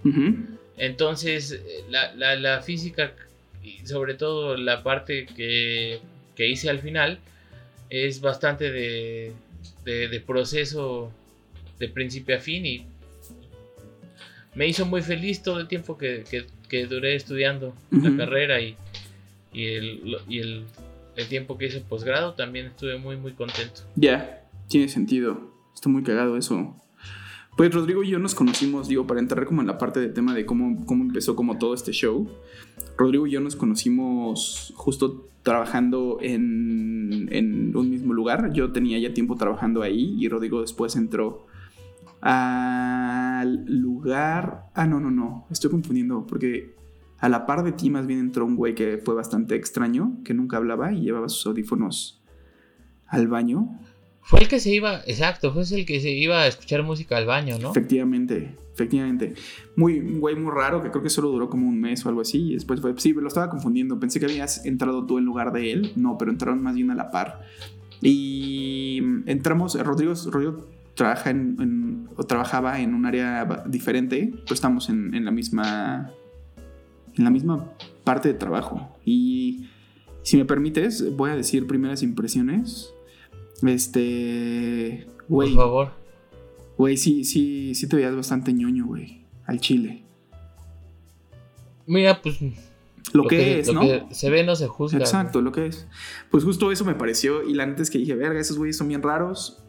Entonces, 0.76 1.60
la, 1.88 2.60
física 2.62 3.14
y 3.62 3.86
sobre 3.86 4.14
todo 4.14 4.56
la 4.56 4.82
parte 4.82 5.26
que, 5.26 6.00
hice 6.38 6.68
al 6.68 6.80
final 6.80 7.18
es 7.88 8.20
bastante 8.20 8.70
de, 8.70 9.32
de, 9.84 10.20
proceso 10.20 11.10
de 11.78 11.88
principio 11.88 12.36
a 12.36 12.40
fin 12.40 12.66
y 12.66 12.86
me 14.54 14.66
hizo 14.66 14.86
muy 14.86 15.02
feliz 15.02 15.42
todo 15.42 15.60
el 15.60 15.68
tiempo 15.68 15.96
que, 15.96 16.24
duré 16.88 17.14
estudiando 17.14 17.74
la 17.90 18.16
carrera 18.16 18.60
y, 18.60 18.76
y, 19.52 19.66
el, 19.66 20.18
y 20.28 20.38
el 20.40 20.64
el 21.16 21.28
tiempo 21.28 21.58
que 21.58 21.66
hice 21.66 21.80
posgrado 21.80 22.34
también 22.34 22.66
estuve 22.66 22.98
muy 22.98 23.16
muy 23.16 23.32
contento. 23.32 23.82
Ya, 23.94 24.44
tiene 24.68 24.88
sentido. 24.88 25.50
Está 25.74 25.88
muy 25.88 26.02
cagado 26.02 26.36
eso. 26.36 26.74
Pues 27.56 27.72
Rodrigo 27.72 28.02
y 28.02 28.10
yo 28.10 28.18
nos 28.18 28.34
conocimos, 28.34 28.86
digo, 28.86 29.06
para 29.06 29.18
entrar 29.18 29.46
como 29.46 29.62
en 29.62 29.66
la 29.66 29.78
parte 29.78 29.98
de 29.98 30.08
tema 30.08 30.34
de 30.34 30.44
cómo, 30.44 30.84
cómo 30.84 31.04
empezó 31.04 31.34
como 31.34 31.56
todo 31.56 31.72
este 31.72 31.92
show. 31.92 32.28
Rodrigo 32.98 33.26
y 33.26 33.30
yo 33.30 33.40
nos 33.40 33.56
conocimos 33.56 34.74
justo 34.76 35.28
trabajando 35.42 36.18
en, 36.20 37.28
en 37.30 37.74
un 37.74 37.88
mismo 37.88 38.12
lugar. 38.12 38.52
Yo 38.52 38.72
tenía 38.72 38.98
ya 38.98 39.14
tiempo 39.14 39.36
trabajando 39.36 39.82
ahí 39.82 40.16
y 40.18 40.28
Rodrigo 40.28 40.60
después 40.60 40.96
entró 40.96 41.46
al 42.20 43.64
lugar... 43.66 44.64
Ah, 44.74 44.86
no, 44.86 45.00
no, 45.00 45.10
no. 45.10 45.46
Estoy 45.50 45.70
confundiendo 45.70 46.26
porque 46.26 46.74
a 47.18 47.28
la 47.28 47.46
par 47.46 47.64
de 47.64 47.72
ti 47.72 47.90
más 47.90 48.06
bien 48.06 48.20
entró 48.20 48.44
un 48.44 48.56
güey 48.56 48.74
que 48.74 48.98
fue 48.98 49.14
bastante 49.14 49.54
extraño, 49.54 50.18
que 50.24 50.34
nunca 50.34 50.56
hablaba 50.58 50.92
y 50.92 51.02
llevaba 51.02 51.28
sus 51.28 51.46
audífonos 51.46 52.22
al 53.06 53.28
baño. 53.28 53.78
Fue 54.22 54.40
el 54.40 54.48
que 54.48 54.58
se 54.58 54.70
iba, 54.70 55.00
exacto, 55.06 55.52
fue 55.52 55.62
el 55.62 55.86
que 55.86 56.00
se 56.00 56.10
iba 56.10 56.42
a 56.42 56.46
escuchar 56.48 56.82
música 56.82 57.16
al 57.16 57.26
baño, 57.26 57.58
¿no? 57.60 57.70
Efectivamente, 57.70 58.56
efectivamente. 58.72 59.34
Muy, 59.76 60.00
un 60.00 60.20
güey 60.20 60.34
muy 60.34 60.52
raro 60.52 60.82
que 60.82 60.90
creo 60.90 61.02
que 61.02 61.10
solo 61.10 61.28
duró 61.28 61.48
como 61.48 61.68
un 61.68 61.80
mes 61.80 62.04
o 62.04 62.08
algo 62.08 62.22
así. 62.22 62.50
Y 62.50 62.54
después 62.54 62.80
fue, 62.80 62.92
sí, 62.96 63.12
lo 63.12 63.28
estaba 63.28 63.48
confundiendo. 63.48 64.00
Pensé 64.00 64.18
que 64.18 64.26
habías 64.26 64.66
entrado 64.66 65.06
tú 65.06 65.18
en 65.18 65.24
lugar 65.24 65.52
de 65.52 65.72
él. 65.72 65.92
No, 65.94 66.18
pero 66.18 66.32
entraron 66.32 66.60
más 66.60 66.74
bien 66.74 66.90
a 66.90 66.96
la 66.96 67.12
par. 67.12 67.42
Y 68.02 69.00
entramos, 69.26 69.80
Rodrigo, 69.80 70.12
Rodrigo 70.26 70.66
trabaja 70.94 71.30
en, 71.30 72.08
o 72.16 72.24
trabajaba 72.24 72.80
en 72.80 72.94
un 72.94 73.06
área 73.06 73.64
diferente, 73.66 74.32
pues 74.48 74.52
estamos 74.52 74.88
en, 74.88 75.14
en 75.14 75.24
la 75.24 75.30
misma 75.30 76.10
en 77.16 77.24
la 77.24 77.30
misma 77.30 77.72
parte 78.04 78.28
de 78.28 78.34
trabajo. 78.34 78.96
Y 79.04 79.68
si 80.22 80.36
me 80.36 80.44
permites, 80.44 81.16
voy 81.16 81.30
a 81.30 81.36
decir 81.36 81.66
primeras 81.66 82.02
impresiones. 82.02 82.92
Este. 83.62 85.06
Güey. 85.28 85.54
Por 85.54 85.64
favor. 85.64 85.92
Güey, 86.76 86.96
sí, 86.96 87.24
sí, 87.24 87.74
sí 87.74 87.88
te 87.88 87.96
veías 87.96 88.14
bastante 88.14 88.52
ñoño, 88.52 88.86
güey. 88.86 89.24
Al 89.46 89.60
chile. 89.60 90.04
Mira, 91.86 92.20
pues. 92.20 92.38
Lo, 93.12 93.24
que, 93.28 93.60
es, 93.60 93.68
lo 93.68 93.74
¿no? 93.74 93.80
que 93.82 94.04
se 94.10 94.30
ve 94.30 94.44
no 94.44 94.56
se 94.56 94.66
juzga. 94.66 94.98
Exacto, 94.98 95.40
lo 95.40 95.52
que 95.52 95.66
es. 95.66 95.86
Pues 96.30 96.44
justo 96.44 96.72
eso 96.72 96.84
me 96.84 96.94
pareció. 96.94 97.42
Y 97.44 97.54
la 97.54 97.62
antes 97.62 97.88
que 97.88 97.98
dije, 97.98 98.14
verga, 98.14 98.40
esos 98.40 98.58
güeyes 98.58 98.76
son 98.76 98.88
bien 98.88 99.02
raros. 99.02 99.62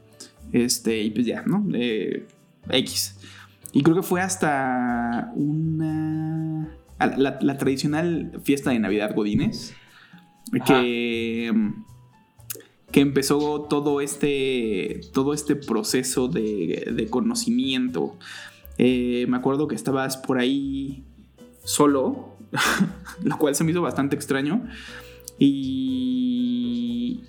Este, 0.52 1.00
y 1.02 1.12
pues 1.12 1.26
ya, 1.26 1.44
¿no? 1.44 1.66
Eh, 1.74 2.26
X. 2.70 3.16
Y 3.74 3.84
creo 3.84 3.96
que 3.96 4.04
fue 4.04 4.22
hasta 4.22 5.32
una. 5.36 6.76
La, 7.00 7.38
la 7.42 7.58
tradicional 7.58 8.40
fiesta 8.44 8.72
de 8.72 8.80
Navidad 8.80 9.14
Godines. 9.16 9.76
Que. 10.66 11.52
Que 12.92 13.02
empezó 13.02 13.62
todo 13.70 14.02
este. 14.02 15.02
Todo 15.14 15.34
este 15.34 15.56
proceso 15.56 16.28
de, 16.28 16.92
de 16.96 17.08
conocimiento. 17.08 18.18
Eh, 18.78 19.26
me 19.28 19.38
acuerdo 19.38 19.68
que 19.68 19.76
estabas 19.76 20.18
por 20.18 20.40
ahí 20.40 21.04
solo. 21.64 22.38
lo 23.24 23.38
cual 23.38 23.56
se 23.56 23.64
me 23.64 23.72
hizo 23.72 23.82
bastante 23.82 24.16
extraño. 24.16 24.68
Y. 25.38 27.24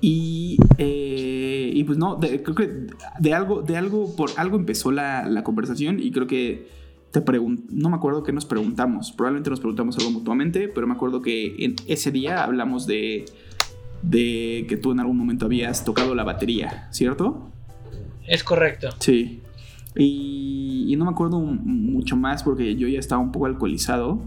Y, 0.00 0.58
eh, 0.78 1.72
y 1.74 1.82
pues 1.82 1.98
no, 1.98 2.14
de, 2.14 2.40
creo 2.40 2.54
que 2.54 2.86
de 3.18 3.34
algo, 3.34 3.62
de 3.62 3.76
algo, 3.76 4.14
por 4.14 4.30
algo 4.36 4.56
empezó 4.56 4.92
la, 4.92 5.26
la 5.26 5.42
conversación 5.42 5.98
y 5.98 6.12
creo 6.12 6.28
que 6.28 6.68
te 7.10 7.22
no 7.70 7.88
me 7.88 7.96
acuerdo 7.96 8.22
qué 8.22 8.32
nos 8.32 8.44
preguntamos, 8.44 9.12
probablemente 9.12 9.50
nos 9.50 9.60
preguntamos 9.60 9.98
algo 9.98 10.10
mutuamente, 10.10 10.68
pero 10.68 10.86
me 10.86 10.94
acuerdo 10.94 11.22
que 11.22 11.64
en 11.64 11.76
ese 11.86 12.10
día 12.10 12.44
hablamos 12.44 12.86
de, 12.86 13.24
de 14.02 14.66
que 14.68 14.76
tú 14.76 14.92
en 14.92 15.00
algún 15.00 15.16
momento 15.16 15.46
habías 15.46 15.84
tocado 15.84 16.14
la 16.14 16.24
batería, 16.24 16.88
¿cierto? 16.90 17.50
Es 18.26 18.44
correcto. 18.44 18.90
Sí. 19.00 19.40
Y, 19.96 20.84
y 20.88 20.96
no 20.96 21.06
me 21.06 21.10
acuerdo 21.10 21.40
mucho 21.40 22.16
más 22.16 22.42
porque 22.42 22.76
yo 22.76 22.88
ya 22.88 22.98
estaba 22.98 23.20
un 23.20 23.32
poco 23.32 23.46
alcoholizado. 23.46 24.20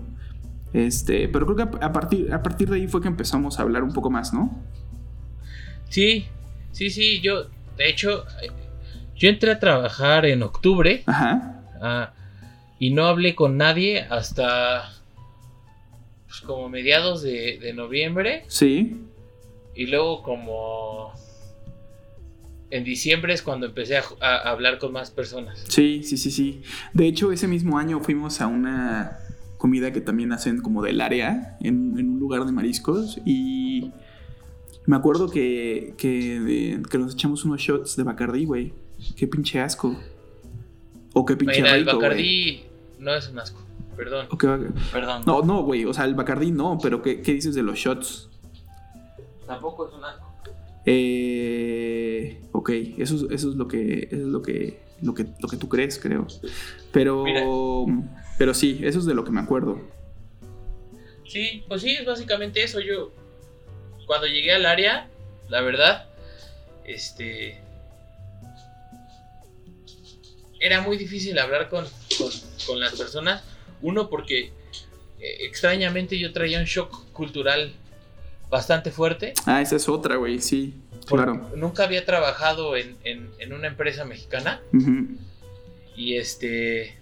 Este, 0.74 1.28
pero 1.28 1.46
creo 1.46 1.58
que 1.58 1.86
a 1.86 1.92
partir, 1.92 2.34
a 2.34 2.42
partir 2.42 2.70
de 2.70 2.78
ahí 2.78 2.88
fue 2.88 3.02
que 3.02 3.08
empezamos 3.08 3.60
a 3.60 3.64
hablar 3.64 3.84
un 3.84 3.94
poco 3.94 4.10
más, 4.10 4.34
¿no? 4.34 4.58
Sí, 5.90 6.26
sí, 6.72 6.90
sí, 6.90 7.20
yo, 7.20 7.44
de 7.78 7.90
hecho, 7.90 8.24
yo 9.16 9.30
entré 9.30 9.52
a 9.52 9.60
trabajar 9.60 10.26
en 10.26 10.42
octubre. 10.42 11.04
Ajá. 11.06 12.14
Y 12.82 12.90
no 12.90 13.06
hablé 13.06 13.36
con 13.36 13.58
nadie 13.58 14.02
hasta 14.02 14.92
pues, 16.26 16.42
como 16.42 16.68
mediados 16.68 17.22
de, 17.22 17.60
de, 17.62 17.74
noviembre. 17.74 18.44
Sí. 18.48 18.98
Y 19.76 19.86
luego 19.86 20.24
como 20.24 21.14
en 22.72 22.84
diciembre 22.84 23.36
es 23.36 23.44
cuando 23.44 23.68
empecé 23.68 23.98
a, 23.98 24.04
a, 24.20 24.50
hablar 24.50 24.80
con 24.80 24.94
más 24.94 25.12
personas. 25.12 25.64
Sí, 25.68 26.02
sí, 26.04 26.18
sí, 26.18 26.32
sí. 26.32 26.64
De 26.92 27.06
hecho, 27.06 27.32
ese 27.32 27.48
mismo 27.48 27.78
año 27.78 28.00
fuimos 28.00 28.42
a 28.42 28.48
una 28.48 29.20
comida 29.60 29.94
que 29.94 30.02
también 30.02 30.32
hacen 30.32 30.60
como 30.62 30.82
del 30.82 31.02
área, 31.02 31.58
en, 31.62 32.00
en 32.00 32.10
un 32.10 32.20
lugar 32.20 32.46
de 32.46 32.52
mariscos. 32.52 33.20
Y 33.28 33.92
me 34.88 34.96
acuerdo 34.96 35.30
que, 35.30 35.94
que, 36.00 36.40
de, 36.40 36.82
que, 36.90 36.98
nos 36.98 37.14
echamos 37.14 37.46
unos 37.46 37.62
shots 37.62 37.96
de 37.96 38.02
Bacardí, 38.02 38.46
güey. 38.46 38.74
Qué 39.16 39.28
pinche 39.28 39.60
asco. 39.60 39.96
O 41.14 41.28
qué 41.28 41.36
pinche 41.36 41.62
Mira, 41.62 41.76
rico, 41.76 41.92
el 41.92 41.96
Bacardí 41.98 42.71
no 43.02 43.14
es 43.16 43.28
un 43.28 43.40
asco. 43.40 43.62
Perdón. 43.98 44.28
O 44.30 44.38
qué, 44.38 44.48
Perdón. 44.94 45.24
No, 45.26 45.42
no, 45.42 45.64
güey. 45.64 45.86
O 45.86 45.94
sea, 45.94 46.06
el 46.06 46.16
Bacardí 46.16 46.52
no, 46.52 46.78
pero 46.82 47.02
¿qué, 47.02 47.22
¿qué, 47.22 47.34
dices 47.34 47.56
de 47.56 47.64
los 47.64 47.78
shots? 47.78 48.30
Tampoco 49.46 49.88
es 49.88 49.94
un 49.94 50.06
asco. 50.06 50.32
Eh, 50.86 52.42
ok, 52.52 52.70
eso, 52.98 53.30
eso 53.30 53.50
es 53.50 53.56
lo 53.56 53.68
que. 53.68 54.08
Eso 54.12 54.22
es 54.22 54.28
lo 54.28 54.42
que. 54.42 54.80
Lo 55.02 55.16
que, 55.16 55.26
lo 55.40 55.50
que 55.50 55.58
tú 55.58 55.68
crees, 55.68 56.00
creo. 56.00 56.28
Pero. 56.92 57.24
Mira. 57.24 57.44
Pero 58.38 58.54
sí, 58.54 58.80
eso 58.84 59.00
es 59.00 59.06
de 59.06 59.14
lo 59.14 59.24
que 59.24 59.32
me 59.32 59.42
acuerdo. 59.42 59.82
Sí, 61.28 61.64
pues 61.68 61.82
sí, 61.82 61.92
es 61.92 62.06
básicamente 62.06 62.64
eso. 62.64 62.80
Yo. 62.80 63.12
Cuando 64.06 64.28
llegué 64.28 64.54
al 64.54 64.66
área, 64.66 65.10
la 65.50 65.62
verdad. 65.62 66.06
Este. 66.86 67.62
Era 70.60 70.82
muy 70.82 70.98
difícil 70.98 71.40
hablar 71.40 71.70
con, 71.70 71.86
con, 72.22 72.32
con 72.68 72.80
las 72.80 72.94
personas. 72.96 73.44
Uno, 73.82 74.10
porque 74.10 74.52
eh, 75.20 75.38
extrañamente 75.42 76.20
yo 76.20 76.32
traía 76.32 76.60
un 76.60 76.66
shock 76.66 77.12
cultural 77.14 77.74
bastante 78.50 78.92
fuerte. 78.92 79.34
Ah, 79.46 79.62
esa 79.62 79.76
es 79.76 79.88
otra, 79.90 80.18
güey, 80.18 80.40
sí. 80.40 80.74
Claro. 81.06 81.50
Nunca 81.56 81.84
había 81.84 82.06
trabajado 82.06 82.76
en, 82.78 82.96
en, 83.04 83.32
en 83.40 83.54
una 83.54 83.68
empresa 83.68 84.06
mexicana. 84.06 84.62
Uh 84.72 84.78
-huh. 84.78 85.18
Y 85.96 86.18
este. 86.18 86.96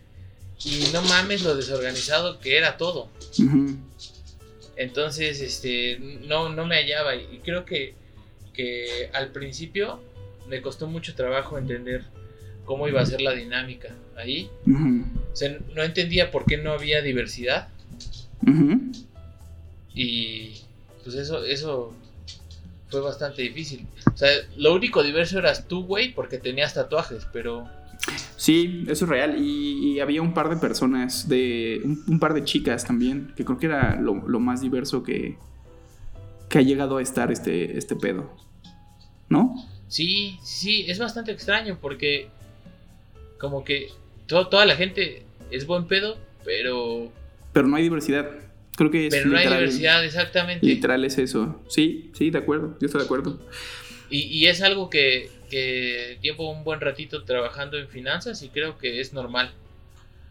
Y 0.63 0.89
no 0.93 1.01
mames 1.03 1.43
lo 1.43 1.55
desorganizado 1.55 2.39
que 2.39 2.57
era 2.57 2.77
todo. 2.77 3.09
Uh 3.39 3.43
-huh. 3.43 3.77
Entonces, 4.77 5.41
este. 5.41 5.99
No, 6.27 6.49
no 6.49 6.65
me 6.65 6.75
hallaba. 6.75 7.15
Y 7.15 7.39
creo 7.43 7.65
que, 7.65 7.93
que 8.53 9.09
al 9.13 9.31
principio 9.31 10.01
me 10.47 10.61
costó 10.61 10.87
mucho 10.87 11.13
trabajo 11.13 11.57
entender 11.57 12.05
cómo 12.69 12.87
iba 12.87 13.01
a 13.01 13.05
ser 13.07 13.19
la 13.21 13.33
dinámica 13.33 13.89
ahí. 14.15 14.47
Uh 14.67 14.69
-huh. 14.69 15.03
O 15.33 15.35
sea, 15.35 15.57
no 15.75 15.81
entendía 15.81 16.29
por 16.29 16.45
qué 16.45 16.57
no 16.57 16.71
había 16.71 17.01
diversidad. 17.01 17.69
Uh 18.43 18.51
-huh. 18.51 19.07
Y 19.95 20.51
pues 21.03 21.15
eso, 21.15 21.43
eso 21.45 21.95
fue 22.91 23.01
bastante 23.01 23.41
difícil. 23.41 23.87
O 24.13 24.15
sea, 24.15 24.29
lo 24.55 24.75
único 24.75 25.01
diverso 25.01 25.39
eras 25.39 25.67
tú, 25.67 25.83
güey, 25.83 26.13
porque 26.13 26.37
tenías 26.37 26.75
tatuajes, 26.75 27.25
pero... 27.33 27.67
Sí, 28.37 28.85
eso 28.87 29.05
es 29.05 29.09
real. 29.09 29.35
Y, 29.39 29.93
y 29.95 29.99
había 29.99 30.21
un 30.21 30.35
par 30.35 30.47
de 30.49 30.57
personas, 30.57 31.27
de 31.27 31.81
un, 31.83 32.03
un, 32.07 32.19
par 32.19 32.35
de 32.35 32.43
chicas 32.43 32.85
también, 32.85 33.33
que 33.35 33.45
creo 33.45 33.57
que 33.57 33.65
era 33.65 33.99
lo, 33.99 34.27
lo, 34.27 34.39
más 34.39 34.61
diverso 34.61 35.01
que, 35.01 35.37
que 36.49 36.59
ha 36.59 36.61
llegado 36.61 36.97
a 36.97 37.01
estar 37.01 37.31
este, 37.31 37.79
este 37.79 37.95
pedo. 37.95 38.29
¿No? 39.27 39.55
Sí, 39.87 40.37
sí, 40.43 40.85
es 40.87 40.99
bastante 40.99 41.31
extraño 41.31 41.79
porque 41.81 42.29
como 43.39 43.63
que 43.63 43.89
to 44.27 44.47
toda 44.47 44.65
la 44.65 44.75
gente 44.75 45.23
es 45.49 45.65
buen 45.65 45.87
pedo, 45.87 46.17
pero... 46.45 47.11
Pero 47.53 47.67
no 47.67 47.75
hay 47.77 47.83
diversidad. 47.83 48.29
Creo 48.77 48.91
que 48.91 49.07
es 49.07 49.13
Pero 49.13 49.29
no 49.29 49.37
hay 49.37 49.47
diversidad, 49.47 50.05
exactamente. 50.05 50.65
Literal 50.65 51.03
es 51.03 51.17
eso. 51.17 51.59
Sí, 51.67 52.11
sí, 52.13 52.29
de 52.29 52.37
acuerdo. 52.37 52.77
Yo 52.79 52.85
estoy 52.85 52.99
de 52.99 53.05
acuerdo. 53.05 53.39
Y, 54.09 54.19
y 54.19 54.47
es 54.47 54.61
algo 54.61 54.89
que, 54.89 55.29
que, 55.49 56.17
llevo 56.21 56.51
un 56.51 56.63
buen 56.63 56.79
ratito 56.79 57.23
trabajando 57.23 57.77
en 57.77 57.87
finanzas 57.87 58.41
y 58.43 58.49
creo 58.49 58.77
que 58.77 59.01
es 59.01 59.13
normal. 59.13 59.53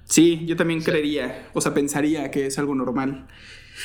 Sí, 0.04 0.42
yo 0.46 0.56
también 0.56 0.80
o 0.80 0.82
sea, 0.82 0.92
creería, 0.92 1.48
o 1.52 1.60
sea, 1.60 1.74
pensaría 1.74 2.30
que 2.30 2.46
es 2.46 2.58
algo 2.58 2.74
normal. 2.74 3.26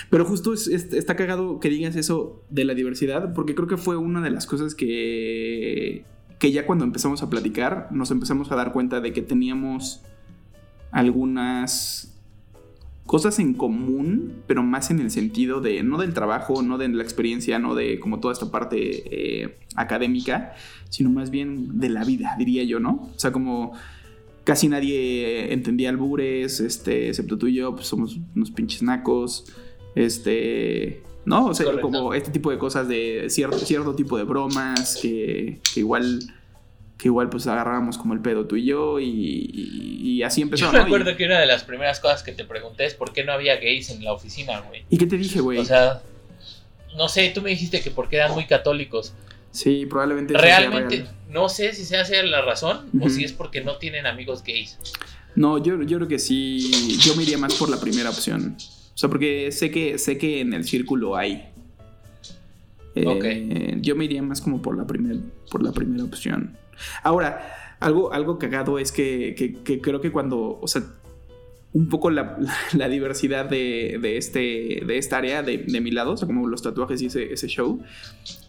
Pero 0.10 0.25
justo 0.25 0.53
es, 0.53 0.68
es, 0.68 0.94
está 0.94 1.15
cagado 1.15 1.60
que 1.60 1.70
digas 1.70 1.96
eso 1.96 2.42
de 2.50 2.63
la 2.65 2.74
diversidad, 2.74 3.34
porque 3.34 3.56
creo 3.56 3.68
que 3.68 3.77
fue 3.77 3.98
una 3.98 4.22
de 4.22 4.32
las 4.32 4.46
cosas 4.46 4.75
que, 4.75 6.06
que 6.43 6.51
ya 6.51 6.65
cuando 6.65 6.83
empezamos 6.83 7.23
a 7.23 7.29
platicar 7.29 7.88
nos 7.91 8.12
empezamos 8.12 8.51
a 8.51 8.57
dar 8.57 8.73
cuenta 8.73 9.00
de 9.00 9.13
que 9.13 9.21
teníamos 9.21 10.01
algunas 10.91 12.21
cosas 13.05 13.39
en 13.39 13.53
común, 13.53 14.43
pero 14.45 14.62
más 14.62 14.91
en 14.91 15.00
el 15.00 15.09
sentido 15.09 15.62
de, 15.62 15.83
no 15.83 15.97
del 15.97 16.13
trabajo, 16.13 16.62
no 16.62 16.77
de 16.77 16.89
la 16.89 17.01
experiencia, 17.01 17.59
no 17.59 17.75
de 17.75 17.97
como 17.97 18.19
toda 18.19 18.33
esta 18.33 18.51
parte 18.51 18.75
eh, 18.75 19.57
académica, 19.77 20.53
sino 20.89 21.09
más 21.09 21.29
bien 21.29 21.79
de 21.79 21.88
la 21.88 22.03
vida, 22.03 22.35
diría 22.38 22.65
yo, 22.65 22.81
¿no? 22.81 23.09
O 23.15 23.19
sea, 23.19 23.31
como 23.31 23.71
casi 24.43 24.67
nadie 24.67 25.53
entendía 25.53 25.91
albures, 25.91 26.59
este, 26.59 27.07
excepto 27.07 27.38
tú 27.38 27.47
y 27.47 27.53
yo, 27.53 27.73
pues 27.73 27.88
somos 27.88 28.19
unos 28.35 28.51
pinches 28.51 28.83
nacos, 28.83 29.45
este... 29.95 31.03
¿No? 31.25 31.48
O 31.48 31.53
sea, 31.53 31.65
Correcto. 31.65 31.89
como 31.89 32.13
este 32.13 32.32
tipo 32.32 32.51
de 32.51 32.58
cosas 32.58 32.88
de 32.88 33.27
cierto, 33.30 33.58
cierto 33.60 33.96
tipo 33.96 34.18
de 34.18 34.24
bromas 34.24 34.98
que, 35.01 35.60
que 35.74 35.80
igual 35.80 36.20
que 36.98 37.10
igual 37.10 37.30
pues 37.30 37.48
agarrábamos 37.48 37.98
como 37.98 38.13
el 38.13 38.22
pedo 38.22 38.46
tú 38.46 38.56
y 38.56 38.65
yo 38.65 39.00
y, 39.00 39.06
y, 39.06 40.12
y 40.12 40.24
así 40.24 40.42
empezó. 40.42 40.65
Yo 40.65 40.72
me 40.72 40.80
acuerdo 40.80 41.12
y... 41.12 41.15
que 41.15 41.25
una 41.25 41.39
de 41.39 41.46
las 41.46 41.63
primeras 41.63 42.00
cosas 42.00 42.24
que 42.24 42.32
te 42.32 42.46
pregunté 42.46 42.86
es 42.86 42.94
por 42.94 43.12
qué 43.12 43.24
no 43.25 43.34
había 43.34 43.58
gays 43.58 43.89
en 43.89 44.03
la 44.03 44.13
oficina, 44.13 44.62
güey. 44.62 44.86
¿Y 44.89 44.98
qué 44.98 45.06
te 45.06 45.18
dije, 45.18 45.42
güey? 45.42 45.60
O 45.60 45.65
sea, 45.65 46.01
no 46.96 47.10
sé, 47.10 47.32
tú 47.36 47.42
me 47.42 47.50
dijiste 47.50 47.82
que 47.82 47.92
porque 47.92 48.18
eran 48.18 48.32
muy 48.32 48.46
católicos. 48.46 49.13
Sí, 49.51 49.86
probablemente. 49.86 50.34
Realmente, 50.34 50.98
real. 50.98 51.15
no 51.30 51.50
sé 51.50 51.74
si 51.74 51.86
sea 51.86 52.03
la 52.24 52.42
razón 52.42 52.89
uh 52.94 52.98
-huh. 52.98 53.06
o 53.06 53.10
si 53.10 53.24
es 53.24 53.34
porque 53.34 53.62
no 53.62 53.77
tienen 53.77 54.08
amigos 54.08 54.44
gays. 54.44 54.80
No, 55.36 55.58
yo, 55.58 55.82
yo 55.84 55.98
creo 55.98 56.08
que 56.08 56.20
sí, 56.20 56.98
yo 57.00 57.15
me 57.15 57.24
iría 57.24 57.38
más 57.38 57.56
por 57.56 57.70
la 57.70 57.80
primera 57.80 58.10
opción. 58.10 58.56
O 58.93 58.97
sea, 58.97 59.09
porque 59.09 59.51
sé 59.51 59.71
que, 59.71 59.97
sé 59.97 60.17
que 60.17 60.41
en 60.41 60.53
el 60.53 60.65
círculo 60.65 61.15
hay. 61.15 61.50
Eh, 62.95 63.07
okay. 63.07 63.79
Yo 63.81 63.95
me 63.95 64.05
iría 64.05 64.21
más 64.21 64.39
como 64.39 64.62
por 64.62 64.77
la, 64.77 64.85
primer, 64.85 65.17
por 65.50 65.63
la 65.63 65.71
primera 65.71 66.03
opción. 66.03 66.57
Ahora, 67.01 67.75
algo, 67.79 68.13
algo 68.13 68.38
cagado 68.38 68.77
es 68.77 68.91
que, 68.91 69.33
que, 69.35 69.63
que, 69.63 69.81
creo 69.81 70.00
que 70.00 70.12
cuando, 70.12 70.59
o 70.62 70.67
sea, 70.67 70.83
un 71.73 71.89
poco 71.89 72.09
la, 72.12 72.38
diversidad 72.89 73.50
de, 73.50 74.00
este, 74.17 74.83
de 74.85 74.97
esta 74.97 75.17
área 75.17 75.43
de, 75.43 75.57
mi 75.81 75.91
lado, 75.91 76.12
o 76.13 76.17
sea, 76.17 76.27
como 76.27 76.47
los 76.47 76.62
tatuajes 76.62 77.01
y 77.01 77.07
ese, 77.07 77.47
show, 77.47 77.81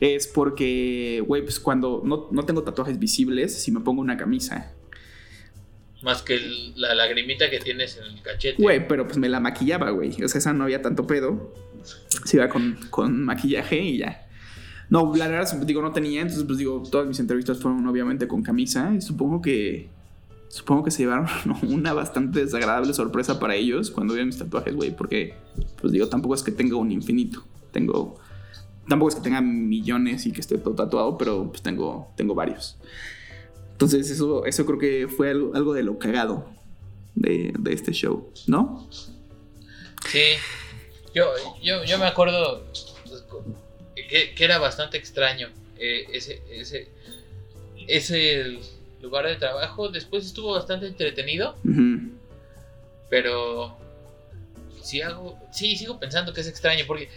es 0.00 0.26
porque, 0.26 1.22
güey, 1.26 1.42
pues 1.42 1.58
cuando 1.58 2.02
no, 2.04 2.28
no, 2.30 2.44
tengo 2.44 2.62
tatuajes 2.62 2.98
visibles, 2.98 3.54
si 3.54 3.72
me 3.72 3.80
pongo 3.80 4.00
una 4.02 4.16
camisa. 4.16 4.72
Más 6.04 6.22
que 6.22 6.38
la 6.76 6.94
lagrimita 6.94 7.50
que 7.50 7.58
tienes 7.58 7.96
en 7.96 8.04
el 8.04 8.22
cachete. 8.22 8.62
Güey, 8.62 8.86
pero 8.86 9.06
pues 9.06 9.18
me 9.18 9.28
la 9.28 9.40
maquillaba, 9.40 9.90
güey. 9.90 10.22
O 10.22 10.28
sea, 10.28 10.38
esa 10.38 10.52
no 10.52 10.64
había 10.64 10.82
tanto 10.82 11.06
pedo. 11.06 11.52
Se 12.24 12.36
iba 12.36 12.48
con, 12.48 12.78
con 12.90 13.24
maquillaje 13.24 13.80
y 13.80 13.98
ya. 13.98 14.28
No, 14.90 15.12
la 15.16 15.28
verdad, 15.28 15.60
digo, 15.62 15.82
no 15.82 15.92
tenía, 15.92 16.20
entonces 16.20 16.44
pues 16.44 16.58
digo, 16.58 16.82
todas 16.90 17.06
mis 17.06 17.18
entrevistas 17.18 17.58
fueron 17.58 17.86
obviamente 17.86 18.28
con 18.28 18.42
camisa 18.42 18.92
y 18.94 19.00
supongo 19.00 19.40
que 19.40 19.88
supongo 20.54 20.84
que 20.84 20.92
se 20.92 21.02
llevaron 21.02 21.26
una 21.62 21.92
bastante 21.92 22.44
desagradable 22.44 22.94
sorpresa 22.94 23.40
para 23.40 23.56
ellos 23.56 23.90
cuando 23.90 24.14
vieron 24.14 24.28
mis 24.28 24.38
tatuajes, 24.38 24.74
güey, 24.74 24.94
porque, 24.94 25.34
pues 25.80 25.92
digo, 25.92 26.08
tampoco 26.08 26.34
es 26.34 26.44
que 26.44 26.52
tenga 26.52 26.76
un 26.76 26.92
infinito, 26.92 27.44
tengo, 27.72 28.20
tampoco 28.88 29.08
es 29.08 29.16
que 29.16 29.22
tenga 29.22 29.40
millones 29.40 30.26
y 30.26 30.32
que 30.32 30.40
esté 30.40 30.58
todo 30.58 30.74
tatuado, 30.74 31.18
pero 31.18 31.48
pues 31.48 31.62
tengo, 31.62 32.12
tengo 32.16 32.36
varios. 32.36 32.78
Entonces 33.74 34.08
eso, 34.08 34.46
eso 34.46 34.64
creo 34.64 34.78
que 34.78 35.08
fue 35.08 35.30
algo, 35.30 35.74
de 35.74 35.82
lo 35.82 35.98
cagado 35.98 36.48
de, 37.14 37.52
este 37.70 37.92
show, 37.92 38.30
¿no? 38.46 38.88
Sí, 40.08 40.20
yo, 41.14 41.32
yo, 41.62 41.98
me 41.98 42.06
acuerdo 42.06 42.64
pues, 43.04 43.24
que, 44.08 44.44
era 44.44 44.58
bastante 44.58 44.96
extraño 44.96 45.48
eh, 45.78 46.06
ese, 46.12 46.40
ese, 46.50 46.88
ese 47.88 48.58
lugar 49.04 49.26
de 49.26 49.36
trabajo. 49.36 49.88
Después 49.88 50.24
estuvo 50.24 50.52
bastante 50.52 50.86
entretenido. 50.86 51.56
Pero 53.10 53.76
sí 54.82 55.02
hago. 55.02 55.38
Sí, 55.52 55.76
sigo 55.76 55.98
pensando 56.00 56.32
que 56.32 56.40
es 56.40 56.48
extraño. 56.48 56.84
Porque 56.86 57.08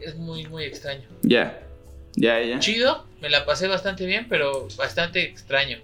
es 0.00 0.14
muy, 0.16 0.46
muy 0.46 0.64
extraño. 0.64 1.08
Ya. 1.22 1.62
Ya, 2.16 2.40
ya. 2.42 2.58
Chido, 2.58 3.04
me 3.20 3.28
la 3.28 3.44
pasé 3.44 3.68
bastante 3.68 4.06
bien, 4.06 4.26
pero 4.28 4.68
bastante 4.76 5.22
extraño. 5.22 5.78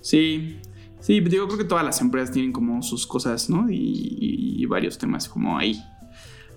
Sí. 0.00 0.58
Sí, 1.00 1.20
digo, 1.20 1.46
creo 1.46 1.58
que 1.58 1.64
todas 1.64 1.84
las 1.84 2.00
empresas 2.00 2.32
tienen 2.32 2.52
como 2.52 2.82
sus 2.82 3.06
cosas, 3.06 3.48
¿no? 3.48 3.66
Y, 3.70 4.64
varios 4.66 4.98
temas 4.98 5.30
como 5.30 5.56
ahí. 5.58 5.82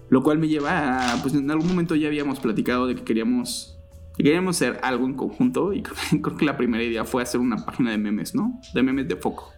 Lo 0.10 0.22
cual 0.22 0.38
me 0.38 0.50
lleva 0.50 1.14
a, 1.14 1.22
pues 1.22 1.34
en 1.34 1.50
algún 1.50 1.70
momento 1.70 1.96
ya 1.96 2.08
habíamos 2.08 2.42
platicado 2.42 2.86
de 2.86 2.96
que 2.96 3.04
queríamos 3.06 3.78
queríamos 4.18 4.58
hacer 4.58 4.80
algo 4.84 5.06
en 5.06 5.14
conjunto 5.14 5.72
y 5.72 5.82
creo, 6.22 6.36
que 6.36 6.44
la 6.44 6.58
primera 6.58 6.84
idea 6.84 7.06
fue 7.06 7.24
hacer 7.24 7.40
una 7.40 7.66
página 7.66 7.92
de 7.92 7.98
memes, 7.98 8.36
¿no? 8.36 8.60
De 8.74 8.84
memes 8.84 9.08
de 9.08 9.16
foco. 9.16 9.54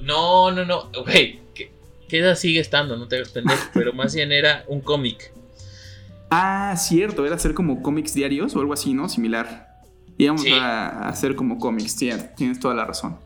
No, 0.00 0.50
no, 0.50 0.64
no. 0.64 0.90
Güey, 1.04 1.38
que, 1.54 1.70
edad 2.10 2.34
sigue 2.34 2.60
estando, 2.60 2.96
no 2.96 3.08
te 3.08 3.16
hagas 3.16 3.28
pendejo, 3.30 3.62
pero 3.72 3.92
más 3.92 4.14
bien 4.14 4.32
era 4.32 4.64
un 4.66 4.80
cómic. 4.80 5.32
Ah, 6.34 6.74
cierto, 6.76 7.26
era 7.26 7.34
hacer 7.34 7.52
como 7.52 7.82
cómics 7.82 8.14
diarios 8.14 8.56
o 8.56 8.60
algo 8.60 8.72
así, 8.72 8.94
¿no? 8.94 9.08
Similar. 9.08 9.68
Íbamos 10.16 10.46
a 10.46 11.08
hacer 11.08 11.34
como 11.34 11.58
cómics, 11.58 11.96
tienes 11.96 12.58
toda 12.58 12.74
la 12.74 12.84
razón. 12.84 13.18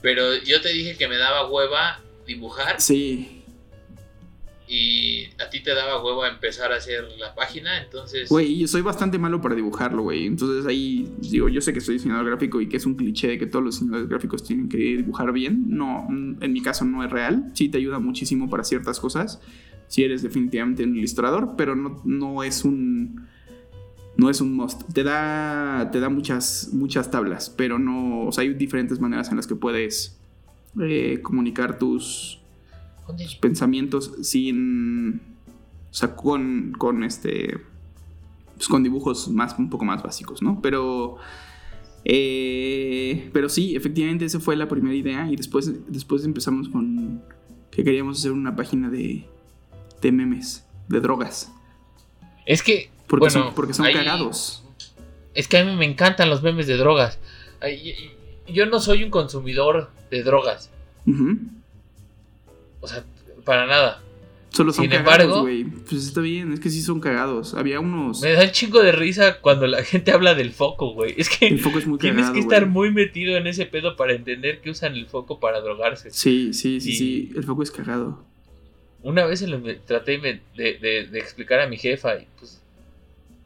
Pero 0.00 0.36
yo 0.44 0.60
te 0.60 0.68
dije 0.68 0.96
que 0.96 1.08
me 1.08 1.16
daba 1.16 1.50
hueva 1.50 2.00
dibujar. 2.26 2.80
Sí 2.80 3.36
y 4.68 5.26
a 5.40 5.48
ti 5.48 5.62
te 5.62 5.74
daba 5.74 6.02
huevo 6.02 6.24
a 6.24 6.28
empezar 6.28 6.72
a 6.72 6.76
hacer 6.76 7.04
la 7.18 7.34
página, 7.34 7.80
entonces... 7.80 8.28
Güey, 8.28 8.58
yo 8.58 8.66
soy 8.66 8.82
bastante 8.82 9.18
malo 9.18 9.40
para 9.40 9.54
dibujarlo, 9.54 10.02
güey. 10.02 10.26
Entonces 10.26 10.66
ahí, 10.66 11.08
digo, 11.18 11.48
yo 11.48 11.60
sé 11.60 11.72
que 11.72 11.80
soy 11.80 11.94
diseñador 11.94 12.26
gráfico 12.26 12.60
y 12.60 12.68
que 12.68 12.76
es 12.76 12.86
un 12.86 12.96
cliché 12.96 13.28
de 13.28 13.38
que 13.38 13.46
todos 13.46 13.64
los 13.64 13.74
diseñadores 13.76 14.08
gráficos 14.08 14.42
tienen 14.42 14.68
que 14.68 14.78
dibujar 14.78 15.32
bien. 15.32 15.64
No, 15.68 16.06
en 16.08 16.52
mi 16.52 16.62
caso 16.62 16.84
no 16.84 17.04
es 17.04 17.10
real. 17.10 17.52
Sí 17.54 17.68
te 17.68 17.78
ayuda 17.78 18.00
muchísimo 18.00 18.50
para 18.50 18.64
ciertas 18.64 18.98
cosas. 18.98 19.40
Si 19.88 20.02
eres 20.02 20.22
definitivamente 20.22 20.84
un 20.84 20.96
ilustrador, 20.96 21.54
pero 21.56 21.76
no, 21.76 22.00
no 22.04 22.42
es 22.42 22.64
un... 22.64 23.26
No 24.16 24.30
es 24.30 24.40
un 24.40 24.54
must. 24.54 24.82
Te 24.94 25.02
da, 25.02 25.90
te 25.92 26.00
da 26.00 26.08
muchas, 26.08 26.70
muchas 26.72 27.10
tablas, 27.10 27.50
pero 27.50 27.78
no... 27.78 28.26
O 28.26 28.32
sea, 28.32 28.42
hay 28.42 28.54
diferentes 28.54 28.98
maneras 28.98 29.30
en 29.30 29.36
las 29.36 29.46
que 29.46 29.56
puedes 29.56 30.16
eh, 30.80 31.20
comunicar 31.22 31.78
tus 31.78 32.38
pensamientos 33.40 34.12
sin. 34.22 35.20
O 35.90 35.94
sea, 35.94 36.14
con, 36.14 36.72
con 36.76 37.04
este. 37.04 37.58
Pues 38.56 38.68
con 38.68 38.82
dibujos 38.82 39.28
más, 39.28 39.58
un 39.58 39.70
poco 39.70 39.84
más 39.84 40.02
básicos, 40.02 40.42
¿no? 40.42 40.60
Pero. 40.60 41.16
Eh, 42.04 43.30
pero 43.32 43.48
sí, 43.48 43.74
efectivamente, 43.74 44.24
esa 44.24 44.38
fue 44.38 44.56
la 44.56 44.68
primera 44.68 44.94
idea. 44.94 45.30
Y 45.30 45.36
después, 45.36 45.72
después 45.88 46.24
empezamos 46.24 46.68
con. 46.68 47.22
Que 47.70 47.82
queríamos 47.84 48.18
hacer 48.18 48.32
una 48.32 48.54
página 48.54 48.90
de. 48.90 49.26
De 50.00 50.12
memes, 50.12 50.66
de 50.88 51.00
drogas. 51.00 51.52
Es 52.44 52.62
que. 52.62 52.90
Porque 53.06 53.30
son, 53.30 53.54
porque 53.54 53.74
son 53.74 53.86
cagados. 53.92 54.64
Es 55.34 55.48
que 55.48 55.58
a 55.58 55.64
mí 55.64 55.76
me 55.76 55.84
encantan 55.84 56.30
los 56.30 56.42
memes 56.42 56.66
de 56.66 56.76
drogas. 56.76 57.18
Yo 58.48 58.66
no 58.66 58.80
soy 58.80 59.04
un 59.04 59.10
consumidor 59.10 59.90
de 60.10 60.22
drogas. 60.22 60.70
O 62.80 62.88
sea, 62.88 63.04
para 63.44 63.66
nada. 63.66 64.02
Solo 64.50 64.72
son 64.72 64.88
cagados, 64.88 65.42
güey. 65.42 65.64
Pues 65.64 66.06
está 66.06 66.22
bien, 66.22 66.52
es 66.52 66.60
que 66.60 66.70
sí 66.70 66.80
son 66.80 67.00
cagados. 67.00 67.52
Había 67.52 67.78
unos. 67.78 68.22
Me 68.22 68.32
da 68.32 68.44
un 68.44 68.50
chingo 68.52 68.82
de 68.82 68.92
risa 68.92 69.40
cuando 69.40 69.66
la 69.66 69.84
gente 69.84 70.12
habla 70.12 70.34
del 70.34 70.52
foco, 70.52 70.94
güey. 70.94 71.14
Es 71.18 71.28
que. 71.28 71.48
El 71.48 71.60
foco 71.60 71.78
es 71.78 71.86
muy 71.86 71.98
Tienes 71.98 72.30
que 72.30 72.38
estar 72.38 72.66
muy 72.66 72.90
metido 72.90 73.36
en 73.36 73.46
ese 73.46 73.66
pedo 73.66 73.96
para 73.96 74.14
entender 74.14 74.62
que 74.62 74.70
usan 74.70 74.94
el 74.94 75.06
foco 75.06 75.40
para 75.40 75.60
drogarse. 75.60 76.10
Sí, 76.10 76.54
sí, 76.54 76.80
sí, 76.80 76.92
sí. 76.92 77.32
El 77.36 77.44
foco 77.44 77.62
es 77.62 77.70
cagado. 77.70 78.24
Una 79.06 79.24
vez 79.24 79.38
se 79.38 79.46
lo 79.46 79.62
traté 79.86 80.18
de, 80.18 80.40
de, 80.56 81.06
de, 81.06 81.18
explicar 81.18 81.60
a 81.60 81.68
mi 81.68 81.76
jefa 81.76 82.16
y 82.16 82.26
pues. 82.38 82.60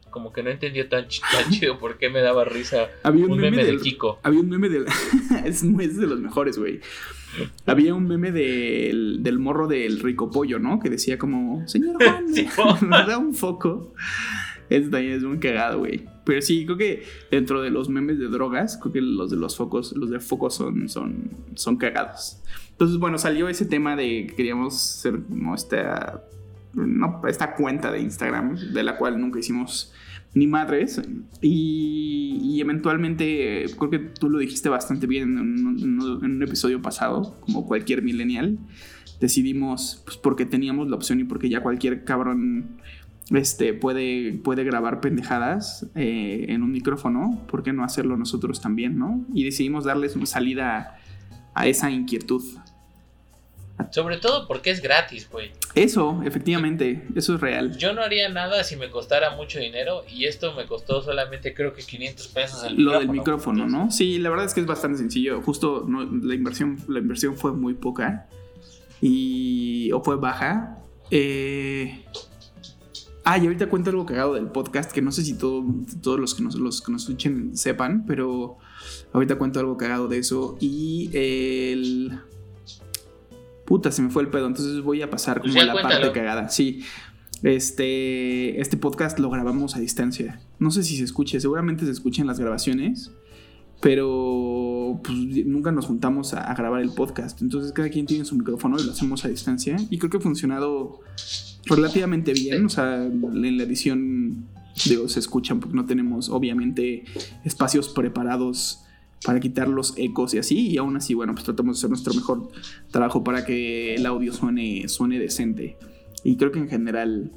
Como 0.08 0.32
que 0.32 0.42
no 0.42 0.50
entendió 0.50 0.88
tan, 0.88 1.06
chido 1.50 1.78
por 1.78 1.98
qué 1.98 2.08
me 2.08 2.20
daba 2.20 2.44
risa. 2.44 2.88
Había 3.04 3.26
un, 3.26 3.38
meme, 3.38 3.64
de 3.64 3.76
Kiko. 3.76 4.18
Había 4.24 4.40
un 4.40 4.48
meme 4.48 4.68
del. 4.68 4.86
es, 5.44 5.62
es 5.62 5.96
de 5.98 6.06
los 6.06 6.18
mejores, 6.18 6.58
güey 6.58 6.80
había 7.66 7.94
un 7.94 8.06
meme 8.06 8.32
del, 8.32 9.22
del, 9.22 9.38
morro 9.38 9.68
del 9.68 10.00
rico 10.00 10.30
pollo, 10.30 10.58
¿no? 10.58 10.80
Que 10.80 10.90
decía 10.90 11.18
como, 11.18 11.66
señor 11.68 11.96
Juan, 12.02 12.88
me 12.88 12.88
da 13.06 13.18
un 13.18 13.34
foco. 13.34 13.94
Este 14.70 14.88
también 14.88 15.14
es 15.14 15.22
muy 15.22 15.38
cagado, 15.38 15.80
güey. 15.80 16.04
Pero 16.24 16.40
sí, 16.40 16.64
creo 16.64 16.78
que 16.78 17.02
dentro 17.30 17.60
de 17.60 17.70
los 17.70 17.88
memes 17.88 18.18
de 18.18 18.28
drogas, 18.28 18.78
creo 18.78 18.92
que 18.92 19.00
los 19.00 19.30
de 19.30 19.36
los 19.36 19.56
focos, 19.56 19.94
los 19.96 20.10
de 20.10 20.20
focos 20.20 20.54
son, 20.54 20.88
son, 20.88 21.30
son 21.54 21.76
cagados. 21.76 22.40
Entonces, 22.70 22.98
bueno, 22.98 23.18
salió 23.18 23.48
ese 23.48 23.66
tema 23.66 23.96
de 23.96 24.26
que 24.28 24.34
queríamos 24.36 24.74
hacer 24.74 25.20
como 25.28 25.54
esta, 25.54 26.22
no, 26.72 27.20
esta 27.28 27.54
cuenta 27.54 27.90
de 27.90 28.00
Instagram, 28.00 28.56
de 28.72 28.82
la 28.82 28.96
cual 28.96 29.20
nunca 29.20 29.38
hicimos 29.38 29.92
ni 30.34 30.46
madres. 30.46 31.02
Y, 31.40 32.60
eventualmente, 32.60 33.66
creo 33.78 33.90
que 33.90 33.98
tú 33.98 34.28
lo 34.30 34.38
dijiste 34.38 34.68
bastante 34.68 35.06
bien 35.06 35.38
en 35.38 36.00
un, 36.00 36.42
episodio 36.42 36.80
pasado, 36.80 37.36
como 37.40 37.66
cualquier 37.66 38.02
millennial, 38.02 38.58
decidimos, 39.20 40.02
pues 40.04 40.16
porque 40.16 40.46
teníamos 40.46 40.88
la 40.88 40.96
opción 40.96 41.20
y 41.20 41.24
porque 41.24 41.48
ya 41.48 41.62
cualquier 41.62 42.04
cabrón 42.04 42.80
este, 43.32 43.74
puede, 43.74 44.32
puede 44.32 44.64
grabar 44.64 45.00
pendejadas 45.00 45.86
eh, 45.94 46.46
en 46.48 46.62
un 46.62 46.72
micrófono, 46.72 47.44
¿por 47.48 47.62
qué 47.62 47.72
no 47.72 47.84
hacerlo 47.84 48.16
nosotros 48.16 48.60
también, 48.60 48.98
no? 48.98 49.24
Y 49.34 49.44
decidimos 49.44 49.84
darles 49.84 50.16
una 50.16 50.26
salida 50.26 50.98
a 51.54 51.66
esa 51.66 51.90
inquietud. 51.90 52.42
Sobre 53.90 54.18
todo 54.18 54.46
porque 54.46 54.70
es 54.70 54.82
gratis, 54.82 55.28
güey. 55.30 55.52
Eso, 55.74 56.22
efectivamente, 56.24 57.06
eso 57.14 57.34
es 57.34 57.40
real. 57.40 57.76
Yo 57.78 57.94
no 57.94 58.02
haría 58.02 58.28
nada 58.28 58.62
si 58.62 58.76
me 58.76 58.90
costara 58.90 59.36
mucho 59.36 59.58
dinero 59.58 60.04
y 60.08 60.26
esto 60.26 60.54
me 60.54 60.66
costó 60.66 61.02
solamente 61.02 61.54
creo 61.54 61.72
que 61.72 61.82
500 61.82 62.28
pesos 62.28 62.64
el 62.64 62.82
Lo 62.82 62.98
del 62.98 63.08
micrófono, 63.08 63.66
¿no? 63.66 63.90
Sí, 63.90 64.18
la 64.18 64.28
verdad 64.28 64.46
es 64.46 64.54
que 64.54 64.60
es 64.60 64.66
bastante 64.66 64.98
sencillo. 64.98 65.40
Justo 65.40 65.86
la, 65.88 66.34
inversión, 66.34 66.78
la 66.88 66.98
inversión 66.98 67.36
fue 67.36 67.52
muy 67.52 67.74
poca 67.74 68.26
y 69.00 69.90
o 69.92 70.02
fue 70.02 70.16
baja. 70.16 70.78
Eh... 71.10 72.04
Ah, 73.32 73.38
y 73.38 73.42
ahorita 73.46 73.68
cuento 73.68 73.90
algo 73.90 74.04
cagado 74.04 74.34
del 74.34 74.48
podcast 74.48 74.90
que 74.90 75.02
no 75.02 75.12
sé 75.12 75.24
si 75.24 75.34
todos 75.34 76.18
los 76.18 76.34
que, 76.34 76.42
nos, 76.42 76.56
los 76.56 76.82
que 76.82 76.90
nos 76.90 77.02
escuchen 77.02 77.56
sepan, 77.56 78.04
pero 78.04 78.58
ahorita 79.12 79.38
cuento 79.38 79.60
algo 79.60 79.76
cagado 79.76 80.08
de 80.08 80.18
eso. 80.18 80.58
Y 80.58 81.10
el 81.12 82.18
Puta, 83.66 83.92
se 83.92 84.02
me 84.02 84.10
fue 84.10 84.24
el 84.24 84.30
pedo, 84.30 84.48
entonces 84.48 84.82
voy 84.82 85.00
a 85.00 85.10
pasar 85.10 85.42
como 85.42 85.60
a 85.60 85.64
la 85.64 85.80
parte 85.80 86.10
cagada. 86.10 86.48
Sí. 86.48 86.82
Este, 87.44 88.60
este 88.60 88.76
podcast 88.76 89.20
lo 89.20 89.30
grabamos 89.30 89.76
a 89.76 89.78
distancia. 89.78 90.40
No 90.58 90.72
sé 90.72 90.82
si 90.82 90.96
se 90.96 91.04
escuche, 91.04 91.38
seguramente 91.38 91.84
se 91.84 91.92
escuchan 91.92 92.26
las 92.26 92.40
grabaciones, 92.40 93.12
pero 93.80 95.00
pues, 95.04 95.16
nunca 95.46 95.70
nos 95.70 95.86
juntamos 95.86 96.34
a, 96.34 96.52
grabar 96.54 96.82
el 96.82 96.90
podcast. 96.90 97.40
Entonces 97.42 97.70
cada 97.70 97.90
quien 97.90 98.06
tiene 98.06 98.24
su 98.24 98.34
micrófono 98.34 98.76
y 98.80 98.82
lo 98.82 98.90
hacemos 98.90 99.24
a 99.24 99.28
distancia. 99.28 99.76
Y 99.88 99.98
creo 99.98 100.10
que 100.10 100.16
ha 100.16 100.20
funcionado 100.20 100.98
relativamente 101.66 102.32
bien. 102.32 102.66
O 102.66 102.68
sea, 102.68 103.04
en 103.04 103.56
la 103.56 103.62
edición 103.62 104.46
digo, 104.88 105.08
se 105.08 105.20
escuchan 105.20 105.60
porque 105.60 105.76
no 105.76 105.84
tenemos 105.84 106.28
obviamente 106.30 107.04
espacios 107.44 107.88
preparados 107.88 108.84
para 109.24 109.38
quitar 109.40 109.68
los 109.68 109.94
ecos 109.96 110.34
y 110.34 110.38
así. 110.38 110.68
Y 110.68 110.78
aún 110.78 110.96
así, 110.96 111.14
bueno, 111.14 111.34
pues 111.34 111.44
tratamos 111.44 111.76
de 111.76 111.80
hacer 111.80 111.90
nuestro 111.90 112.14
mejor 112.14 112.48
trabajo 112.90 113.22
para 113.22 113.44
que 113.44 113.94
el 113.94 114.06
audio 114.06 114.32
suene, 114.32 114.88
suene 114.88 115.18
decente. 115.18 115.76
Y 116.24 116.36
creo 116.36 116.52
que 116.52 116.58
en 116.58 116.68
general 116.68 117.32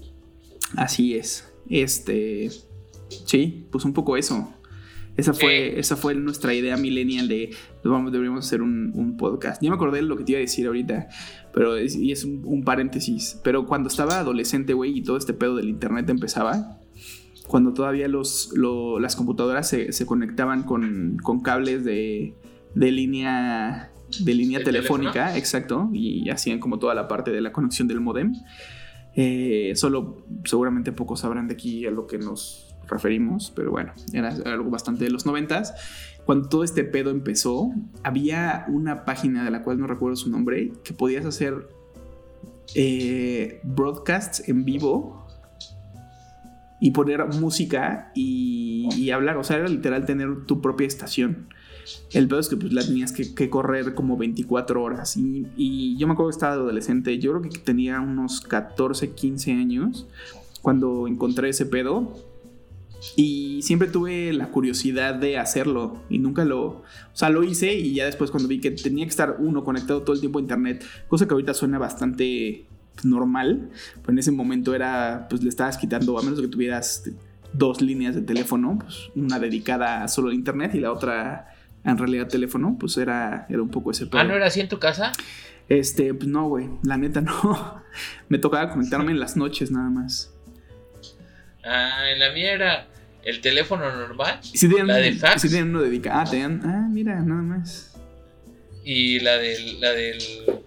así 0.76 1.16
es. 1.16 1.52
Este. 1.70 2.50
Sí, 3.26 3.66
pues 3.72 3.86
un 3.86 3.94
poco 3.94 4.18
eso. 4.18 4.54
Esa 5.16 5.34
fue, 5.34 5.80
esa 5.80 5.96
fue 5.96 6.16
nuestra 6.16 6.56
idea 6.56 6.76
millennial 6.76 7.28
de 7.28 7.52
vamos, 7.84 8.12
deberíamos 8.12 8.46
hacer 8.48 8.64
un, 8.64 9.16
podcast. 9.18 9.62
Ya 9.62 9.70
me 9.70 9.76
acordé 9.76 9.98
de 9.98 10.04
lo 10.04 10.18
que 10.18 10.24
te 10.24 10.32
iba 10.32 10.40
a 10.40 10.42
decir 10.42 10.66
ahorita, 10.66 11.08
pero 11.54 11.76
es, 11.78 11.96
y 11.96 12.12
es 12.12 12.26
un, 12.26 12.64
paréntesis. 12.64 13.40
Pero 13.44 13.66
cuando 13.66 13.88
estaba 13.88 14.20
adolescente, 14.20 14.74
güey, 14.74 14.98
y 14.98 15.04
todo 15.04 15.18
este 15.18 15.34
pedo 15.34 15.56
del 15.56 15.70
internet 15.70 16.10
empezaba, 16.10 16.80
cuando 17.48 17.74
todavía 17.74 18.08
los, 18.08 18.52
las 19.00 19.16
computadoras 19.16 19.70
se, 19.70 20.06
conectaban 20.06 20.64
con, 20.64 21.18
cables 21.44 21.86
de, 21.86 22.36
línea 22.74 23.92
de 24.20 24.34
línea 24.34 24.64
telefónica, 24.64 25.38
exacto, 25.38 25.90
y 25.94 26.30
hacían 26.30 26.60
como 26.60 26.80
toda 26.80 26.96
la 26.96 27.08
parte 27.08 27.32
de 27.32 27.42
la 27.42 27.52
conexión 27.52 27.88
del 27.88 28.02
modem. 28.02 28.34
Eh, 29.16 29.74
solo 29.76 30.26
seguramente 30.44 30.92
pocos 30.92 31.20
sabrán 31.20 31.48
de 31.48 31.54
aquí 31.54 31.86
a 31.86 31.92
lo 31.92 32.08
que 32.08 32.18
nos 32.18 32.73
referimos, 32.94 33.52
pero 33.56 33.72
bueno, 33.72 33.92
era 34.14 34.30
algo 34.46 34.70
bastante 34.70 35.04
de 35.04 35.10
los 35.10 35.26
noventas. 35.26 35.74
Cuando 36.26 36.48
todo 36.48 36.64
este 36.64 36.84
pedo 36.84 37.10
empezó, 37.10 37.72
había 38.04 38.66
una 38.70 39.04
página 39.04 39.44
de 39.44 39.52
la 39.52 39.64
cual 39.64 39.80
no 39.80 39.88
recuerdo 39.88 40.16
su 40.16 40.30
nombre, 40.30 40.72
que 40.84 40.94
podías 40.94 41.26
hacer 41.26 41.68
eh, 42.76 43.60
broadcasts 43.64 44.48
en 44.48 44.64
vivo 44.64 45.28
y 46.80 46.92
poner 46.92 47.26
música 47.26 48.12
y, 48.14 49.10
hablar. 49.12 49.38
O 49.38 49.44
sea, 49.44 49.58
era 49.58 49.68
literal 49.68 50.06
tener 50.06 50.46
tu 50.46 50.62
propia 50.62 50.88
estación. 50.88 51.48
El 52.12 52.28
pedo 52.28 52.40
es 52.40 52.50
que 52.50 52.58
pues, 52.58 52.74
la 52.74 52.86
tenías 52.86 53.12
que, 53.12 53.50
correr 53.50 53.94
como 53.94 54.18
24 54.18 54.82
horas. 54.82 55.18
Y, 55.18 55.48
y, 55.56 55.98
yo 55.98 56.08
me 56.08 56.14
acuerdo 56.14 56.30
que 56.30 56.36
estaba 56.36 56.54
adolescente. 56.54 57.18
Yo 57.20 57.32
creo 57.32 57.42
que 57.42 57.58
tenía 57.60 58.00
unos 58.02 58.42
14, 58.42 59.12
15 59.12 59.52
años 59.52 60.08
cuando 60.62 61.08
encontré 61.08 61.50
ese 61.50 61.66
pedo. 61.66 62.33
Y 63.16 63.62
siempre 63.62 63.88
tuve 63.88 64.34
la 64.34 64.48
curiosidad 64.48 65.16
de 65.16 65.38
hacerlo 65.38 66.04
y 66.10 66.20
nunca 66.20 66.46
lo, 66.46 66.62
o 66.66 66.84
sea, 67.14 67.30
lo 67.30 67.44
hice 67.44 67.74
y 67.74 67.94
ya 67.94 68.06
después 68.06 68.32
cuando 68.32 68.48
vi 68.48 68.60
que 68.60 68.72
tenía 68.72 69.06
que 69.06 69.10
estar 69.10 69.38
uno 69.40 69.64
conectado 69.64 70.02
todo 70.02 70.14
el 70.14 70.20
tiempo 70.20 70.40
a 70.40 70.42
internet, 70.42 70.86
cosa 71.08 71.28
que 71.28 71.34
ahorita 71.34 71.54
suena 71.54 71.78
bastante 71.78 72.66
normal, 73.04 73.70
pues 73.96 74.10
en 74.10 74.20
ese 74.20 74.32
momento 74.32 74.74
era, 74.74 75.28
pues 75.30 75.44
le 75.44 75.50
estabas 75.50 75.78
quitando, 75.78 76.18
a 76.18 76.22
menos 76.22 76.40
que 76.40 76.48
tuvieras 76.48 77.10
dos 77.54 77.82
líneas 77.82 78.16
de 78.16 78.22
teléfono, 78.22 78.80
pues 78.80 79.10
una 79.16 79.40
dedicada 79.40 80.08
solo 80.08 80.30
al 80.30 80.36
internet 80.36 80.74
y 80.76 80.80
la 80.80 80.92
otra 80.92 81.56
en 81.84 81.98
realidad 81.98 82.28
teléfono, 82.28 82.78
pues 82.80 82.98
era, 82.98 83.46
era 83.50 83.62
un 83.62 83.70
poco 83.70 83.92
ese 83.92 84.08
Ah, 84.14 84.24
¿no 84.24 84.34
era 84.34 84.48
así 84.48 84.62
en 84.62 84.70
tu 84.70 84.80
casa? 84.80 85.12
Este, 85.68 86.14
pues 86.14 86.28
no, 86.28 86.48
güey, 86.48 86.70
la 86.84 86.98
neta 86.98 87.22
no. 87.22 87.82
Me 88.30 88.38
tocaba 88.38 88.70
conectarme 88.70 89.12
en 89.12 89.20
las 89.20 89.36
noches 89.36 89.72
nada 89.72 89.90
más. 89.90 90.34
Ah, 91.66 92.10
en 92.12 92.20
la 92.20 92.32
mía 92.34 92.54
era 92.54 92.88
el 93.26 93.42
teléfono 93.42 93.90
normal. 93.96 94.40
¿Sí 94.42 94.68
la 94.68 94.96
de 94.96 95.14
fax. 95.14 95.42
Sí 95.42 95.50
tenían 95.50 95.70
uno 95.70 95.82
dedicado. 95.82 96.20
Ah, 96.20 96.30
tenían. 96.30 96.62
Ah, 96.66 96.88
mira, 96.90 97.20
nada 97.22 97.42
más. 97.42 97.96
Y 98.84 99.20
la 99.22 99.38
del, 99.38 99.80
la 99.80 99.92
del 99.92 100.18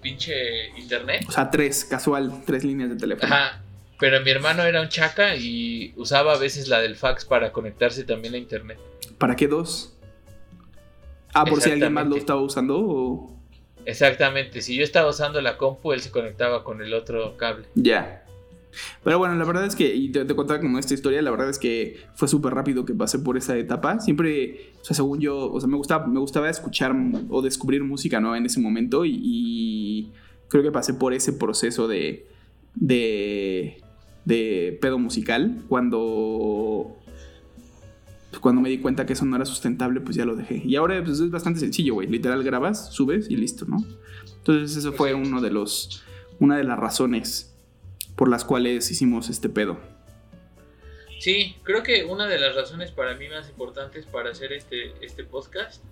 pinche 0.01 0.69
internet. 0.79 1.25
O 1.29 1.33
sea, 1.33 1.51
tres, 1.51 1.85
casual, 1.85 2.43
tres 2.47 2.65
líneas 2.65 2.91
de 2.91 2.97
teléfono. 2.97 3.35
Ajá. 3.35 3.63
Pero 3.99 4.21
mi 4.21 4.31
hermano 4.31 4.63
era 4.63 4.83
un 4.83 4.89
chaca 4.89 5.37
y 5.37 5.95
usaba 5.97 6.35
a 6.35 6.39
veces 6.39 6.69
la 6.69 6.81
del 6.81 6.97
fax 6.97 7.25
para 7.25 7.53
conectarse 7.53 8.05
también 8.05 8.35
a 8.35 8.37
internet. 8.37 8.79
¿Para 9.17 9.37
qué 9.37 9.49
dos? 9.49 9.97
Ah, 11.33 11.45
por 11.45 11.61
si 11.61 11.71
alguien 11.71 11.93
más 11.93 12.07
lo 12.07 12.17
estaba 12.17 12.41
usando 12.41 12.79
o... 12.79 13.37
Exactamente, 13.85 14.63
si 14.63 14.75
yo 14.77 14.83
estaba 14.83 15.09
usando 15.09 15.41
la 15.41 15.57
compu, 15.57 15.93
él 15.93 16.01
se 16.01 16.11
conectaba 16.11 16.65
con 16.65 16.83
el 16.83 16.93
otro 16.93 17.37
cable. 17.37 17.67
Ya. 17.75 18.26
Pero 19.03 19.19
bueno, 19.19 19.35
la 19.35 19.45
verdad 19.45 19.65
es 19.65 19.75
que, 19.75 19.95
y 19.95 20.11
te, 20.11 20.25
te 20.25 20.37
contaba 20.37 20.61
como 20.61 20.79
esta 20.79 20.95
historia, 20.95 21.23
la 21.23 21.31
verdad 21.31 21.49
es 21.49 21.59
que 21.59 21.99
fue 22.15 22.29
súper 22.29 22.55
rápido 22.55 22.85
que 22.85 22.95
pasé 22.95 23.19
por 23.19 23.37
esa 23.37 23.57
etapa. 23.57 24.01
Siempre, 24.01 24.73
o 24.81 24.85
sea, 24.85 24.95
según 24.95 25.21
yo, 25.21 25.51
o 25.51 25.61
sea, 25.61 25.69
me 25.69 25.77
gustaba, 25.77 26.07
me 26.07 26.21
gustaba 26.21 26.51
escuchar 26.51 26.95
o 27.29 27.43
descubrir 27.43 27.83
música, 27.85 28.21
¿no? 28.21 28.37
En 28.37 28.47
ese 28.47 28.61
momento 28.61 29.05
y, 29.05 30.13
creo 30.49 30.63
que 30.63 30.71
pasé 30.71 30.95
por 30.95 31.13
ese 31.13 31.33
proceso 31.33 31.89
de, 31.89 32.27
de, 32.75 33.83
de 34.25 34.79
pedo 34.81 34.99
musical 34.99 35.63
cuando 35.69 36.97
cuando 38.41 38.61
me 38.61 38.69
di 38.69 38.79
cuenta 38.79 39.07
que 39.07 39.15
eso 39.15 39.25
no 39.25 39.35
era 39.35 39.45
sustentable, 39.45 40.01
pues 40.01 40.15
ya 40.15 40.25
lo 40.25 40.37
dejé. 40.37 40.63
Y 40.65 40.77
ahora 40.77 41.03
pues, 41.03 41.21
es 41.21 41.31
bastante 41.31 41.59
sencillo, 41.61 41.95
güey. 41.95 42.07
Literal 42.07 42.43
grabas, 42.45 42.93
subes 42.93 43.31
y 43.31 43.37
listo, 43.37 43.65
¿no? 43.67 43.79
Entonces 44.39 44.77
eso 44.77 44.93
fue 44.93 45.15
uno 45.15 45.41
de 45.41 45.51
los, 45.51 46.05
una 46.39 46.57
de 46.57 46.65
las 46.65 46.79
razones 46.79 47.56
por 48.17 48.29
las 48.29 48.45
cuales 48.45 48.91
hicimos 48.91 49.29
este 49.29 49.49
pedo. 49.49 49.79
Sí, 51.21 51.57
creo 51.63 51.83
que 51.83 52.05
una 52.05 52.27
de 52.27 52.39
las 52.39 52.55
razones 52.55 52.91
para 52.91 53.15
mí 53.15 53.29
más 53.29 53.49
importantes 53.49 54.07
para 54.07 54.31
hacer 54.31 54.53
este, 54.53 54.93
este 55.01 55.25
podcast 55.25 55.83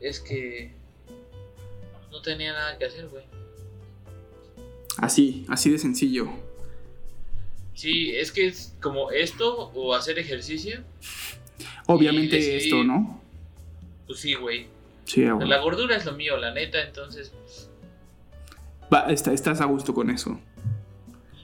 es 0.00 0.20
que 0.20 0.72
no 2.10 2.20
tenía 2.22 2.52
nada 2.52 2.78
que 2.78 2.86
hacer, 2.86 3.08
güey. 3.08 3.24
Así, 4.98 5.44
así 5.48 5.70
de 5.70 5.78
sencillo. 5.78 6.28
Sí, 7.74 8.16
es 8.16 8.32
que 8.32 8.46
es 8.46 8.74
como 8.80 9.10
esto 9.10 9.70
o 9.74 9.94
hacer 9.94 10.18
ejercicio. 10.18 10.82
Obviamente 11.86 12.56
esto, 12.56 12.82
¿no? 12.84 13.20
Pues 14.06 14.20
sí, 14.20 14.34
güey. 14.34 14.66
Sí, 15.04 15.22
La 15.22 15.58
gordura 15.58 15.96
es 15.96 16.04
lo 16.04 16.12
mío, 16.12 16.36
la 16.36 16.52
neta, 16.52 16.82
entonces. 16.82 17.30
Pues 17.30 17.68
Va, 18.92 19.06
estás 19.10 19.60
a 19.60 19.64
gusto 19.66 19.94
con 19.94 20.10
eso. 20.10 20.40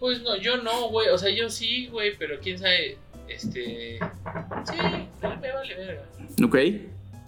Pues 0.03 0.21
no, 0.21 0.37
yo 0.37 0.57
no, 0.57 0.89
güey. 0.89 1.11
O 1.11 1.17
sea, 1.17 1.31
yo 1.31 1.49
sí, 1.49 1.87
güey, 1.87 2.17
pero 2.19 2.41
quién 2.41 2.59
sabe. 2.59 2.99
Este. 3.29 4.01
Sí, 4.01 4.77
me 5.23 5.53
vale 5.53 5.75
verga. 5.77 6.03
Ok, 6.45 6.57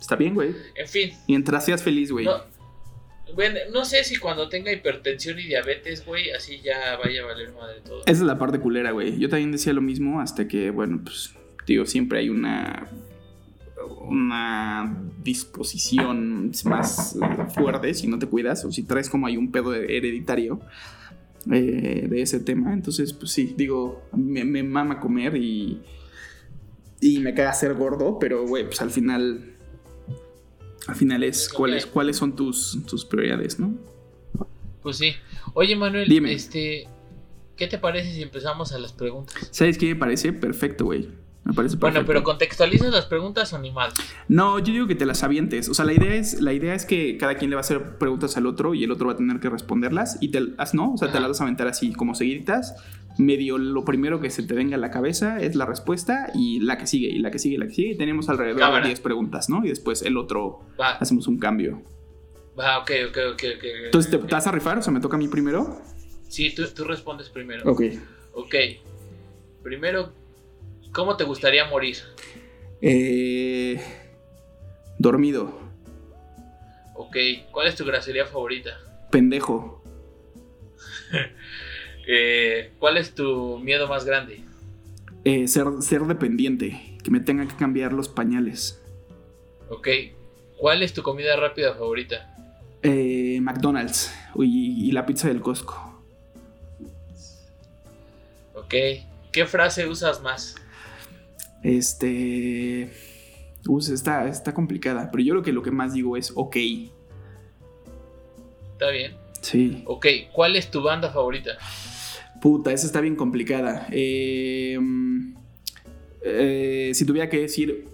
está 0.00 0.16
bien, 0.16 0.34
güey. 0.34 0.56
En 0.74 0.88
fin. 0.88 1.12
Mientras 1.28 1.64
seas 1.64 1.84
feliz, 1.84 2.10
güey. 2.10 2.24
No, 2.24 2.42
bueno, 3.32 3.60
no 3.72 3.84
sé 3.84 4.02
si 4.02 4.16
cuando 4.16 4.48
tenga 4.48 4.72
hipertensión 4.72 5.38
y 5.38 5.44
diabetes, 5.44 6.04
güey, 6.04 6.32
así 6.32 6.62
ya 6.62 6.96
vaya 6.96 7.22
a 7.22 7.26
valer 7.26 7.52
madre 7.52 7.80
todo. 7.86 8.00
Esa 8.00 8.10
es 8.10 8.20
la 8.22 8.38
parte 8.38 8.58
culera, 8.58 8.90
güey. 8.90 9.20
Yo 9.20 9.28
también 9.28 9.52
decía 9.52 9.72
lo 9.72 9.80
mismo 9.80 10.20
hasta 10.20 10.48
que, 10.48 10.70
bueno, 10.70 11.00
pues, 11.04 11.32
digo, 11.68 11.86
siempre 11.86 12.18
hay 12.18 12.28
una 12.28 12.88
una 14.00 14.96
disposición 15.22 16.50
más 16.64 17.16
fuerte 17.54 17.94
si 17.94 18.06
no 18.06 18.18
te 18.18 18.26
cuidas 18.26 18.64
o 18.64 18.72
si 18.72 18.82
traes 18.82 19.08
como 19.08 19.26
hay 19.26 19.36
un 19.36 19.52
pedo 19.52 19.74
hereditario 19.74 20.60
eh, 21.52 22.06
de 22.08 22.22
ese 22.22 22.40
tema. 22.40 22.72
Entonces, 22.72 23.12
pues 23.12 23.32
sí, 23.32 23.54
digo, 23.56 24.02
me, 24.16 24.44
me 24.44 24.62
mama 24.62 25.00
comer 25.00 25.36
y, 25.36 25.80
y 27.00 27.18
me 27.18 27.34
caga 27.34 27.52
ser 27.52 27.74
gordo, 27.74 28.18
pero, 28.18 28.46
güey, 28.46 28.64
pues 28.64 28.80
al 28.80 28.90
final, 28.90 29.54
al 30.86 30.94
final 30.94 31.22
es 31.22 31.48
cuáles, 31.48 31.86
cuáles 31.86 32.16
son 32.16 32.34
tus, 32.36 32.78
tus 32.86 33.04
prioridades, 33.04 33.58
¿no? 33.58 33.74
Pues 34.82 34.98
sí. 34.98 35.12
Oye, 35.54 35.76
Manuel, 35.76 36.08
Dime. 36.08 36.32
este, 36.32 36.86
¿qué 37.56 37.66
te 37.66 37.78
parece 37.78 38.12
si 38.12 38.22
empezamos 38.22 38.72
a 38.72 38.78
las 38.78 38.92
preguntas? 38.92 39.48
¿Sabes 39.50 39.78
qué 39.78 39.86
me 39.86 39.96
parece? 39.96 40.32
Perfecto, 40.32 40.84
güey. 40.86 41.08
Me 41.44 41.52
parece 41.52 41.76
Bueno, 41.76 42.04
pero 42.06 42.22
contextualizas 42.22 42.90
las 42.90 43.04
preguntas 43.04 43.52
o 43.52 43.58
ni 43.58 43.70
mal. 43.70 43.92
No, 44.28 44.58
yo 44.58 44.72
digo 44.72 44.86
que 44.86 44.94
te 44.94 45.04
las 45.04 45.22
avientes. 45.22 45.68
O 45.68 45.74
sea, 45.74 45.84
la 45.84 45.92
idea 45.92 46.14
es, 46.14 46.40
la 46.40 46.54
idea 46.54 46.74
es 46.74 46.86
que 46.86 47.18
cada 47.18 47.36
quien 47.36 47.50
le 47.50 47.56
va 47.56 47.60
a 47.60 47.64
hacer 47.64 47.98
preguntas 47.98 48.38
al 48.38 48.46
otro 48.46 48.74
y 48.74 48.82
el 48.82 48.90
otro 48.90 49.08
va 49.08 49.12
a 49.12 49.16
tener 49.16 49.40
que 49.40 49.50
responderlas. 49.50 50.16
Y 50.22 50.28
te 50.28 50.40
¿no? 50.72 50.94
O 50.94 50.96
sea, 50.96 51.12
te 51.12 51.20
las 51.20 51.28
vas 51.28 51.40
a 51.40 51.44
aventar 51.44 51.66
así 51.68 51.92
como 51.92 52.14
seguiditas. 52.14 52.74
Medio 53.18 53.58
lo 53.58 53.84
primero 53.84 54.20
que 54.20 54.30
se 54.30 54.42
te 54.42 54.54
venga 54.54 54.76
a 54.76 54.78
la 54.78 54.90
cabeza 54.90 55.38
es 55.38 55.54
la 55.54 55.66
respuesta 55.66 56.30
y 56.34 56.60
la 56.60 56.78
que 56.78 56.86
sigue, 56.86 57.08
y 57.08 57.18
la 57.18 57.30
que 57.30 57.38
sigue, 57.38 57.56
y 57.56 57.58
la 57.58 57.66
que 57.66 57.74
sigue. 57.74 57.90
Y 57.90 57.98
tenemos 57.98 58.30
alrededor 58.30 58.80
de 58.80 58.86
10 58.88 59.00
preguntas, 59.00 59.50
¿no? 59.50 59.64
Y 59.64 59.68
después 59.68 60.00
el 60.02 60.16
otro 60.16 60.60
hacemos 60.78 61.28
un 61.28 61.38
cambio. 61.38 61.82
Va, 62.58 62.78
ok, 62.78 62.90
ok, 63.08 63.18
ok, 63.34 63.42
ok. 63.56 63.64
Entonces, 63.84 64.10
¿te, 64.10 64.16
vas 64.16 64.46
a 64.46 64.52
rifar? 64.52 64.78
O 64.78 64.82
sea, 64.82 64.92
¿me 64.92 65.00
toca 65.00 65.16
a 65.16 65.18
mí 65.18 65.28
primero? 65.28 65.78
Sí, 66.28 66.54
tú, 66.54 66.66
tú 66.74 66.84
respondes 66.84 67.28
primero. 67.28 67.70
Ok. 67.70 67.82
Ok. 68.32 68.54
Primero, 69.62 70.12
¿Cómo 70.94 71.16
te 71.16 71.24
gustaría 71.24 71.64
morir? 71.64 71.96
Eh, 72.80 73.82
dormido. 74.96 75.52
Ok, 76.94 77.16
¿cuál 77.50 77.66
es 77.66 77.74
tu 77.74 77.84
grosería 77.84 78.24
favorita? 78.26 78.78
Pendejo. 79.10 79.82
Eh, 82.06 82.74
¿Cuál 82.78 82.98
es 82.98 83.14
tu 83.14 83.58
miedo 83.60 83.88
más 83.88 84.04
grande? 84.04 84.42
Eh, 85.24 85.48
ser, 85.48 85.64
ser 85.80 86.02
dependiente, 86.02 86.98
que 87.02 87.10
me 87.10 87.18
tenga 87.18 87.48
que 87.48 87.56
cambiar 87.56 87.94
los 87.94 88.10
pañales. 88.10 88.78
Ok, 89.70 89.88
¿cuál 90.58 90.82
es 90.82 90.92
tu 90.92 91.02
comida 91.02 91.34
rápida 91.36 91.72
favorita? 91.72 92.36
Eh, 92.82 93.38
McDonald's 93.40 94.14
y, 94.36 94.86
y 94.86 94.92
la 94.92 95.06
pizza 95.06 95.28
del 95.28 95.40
Costco. 95.40 96.04
Ok, 98.52 98.74
¿qué 99.32 99.46
frase 99.46 99.88
usas 99.88 100.20
más? 100.20 100.56
Este. 101.64 102.90
Uy, 103.66 103.82
está, 103.92 104.28
está 104.28 104.52
complicada, 104.52 105.10
pero 105.10 105.24
yo 105.24 105.32
creo 105.32 105.42
que 105.42 105.52
lo 105.52 105.62
que 105.62 105.70
más 105.70 105.94
digo 105.94 106.16
es 106.16 106.32
ok. 106.34 106.56
Está 108.72 108.90
bien. 108.90 109.16
Sí. 109.40 109.82
Ok, 109.86 110.06
¿cuál 110.32 110.56
es 110.56 110.70
tu 110.70 110.82
banda 110.82 111.10
favorita? 111.10 111.52
Puta, 112.42 112.72
esa 112.72 112.86
está 112.86 113.00
bien 113.00 113.16
complicada. 113.16 113.88
Eh, 113.90 114.78
eh, 116.22 116.90
si 116.94 117.06
tuviera 117.06 117.30
que 117.30 117.40
decir, 117.40 117.88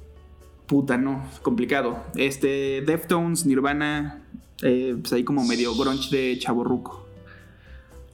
puta, 0.67 0.97
no, 0.97 1.29
complicado. 1.43 2.05
Este, 2.17 2.83
Deftones, 2.83 3.47
Nirvana, 3.47 4.25
eh, 4.63 4.97
pues 5.01 5.13
ahí 5.13 5.23
como 5.23 5.45
medio 5.45 5.75
grunge 5.77 6.17
de 6.17 6.39
chaborruco. 6.39 7.07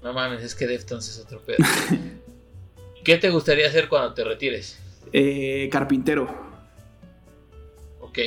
No 0.03 0.13
mames, 0.13 0.43
es 0.43 0.55
que 0.55 0.67
Deftones 0.67 1.09
es 1.09 1.19
otro 1.19 1.41
pedo. 1.41 1.59
¿Qué 3.05 3.17
te 3.17 3.31
gustaría 3.31 3.69
hacer 3.69 3.89
cuando 3.89 4.13
te 4.13 4.25
retires? 4.25 4.79
Eh, 5.13 5.69
carpintero. 5.71 6.29
Ok. 8.01 8.19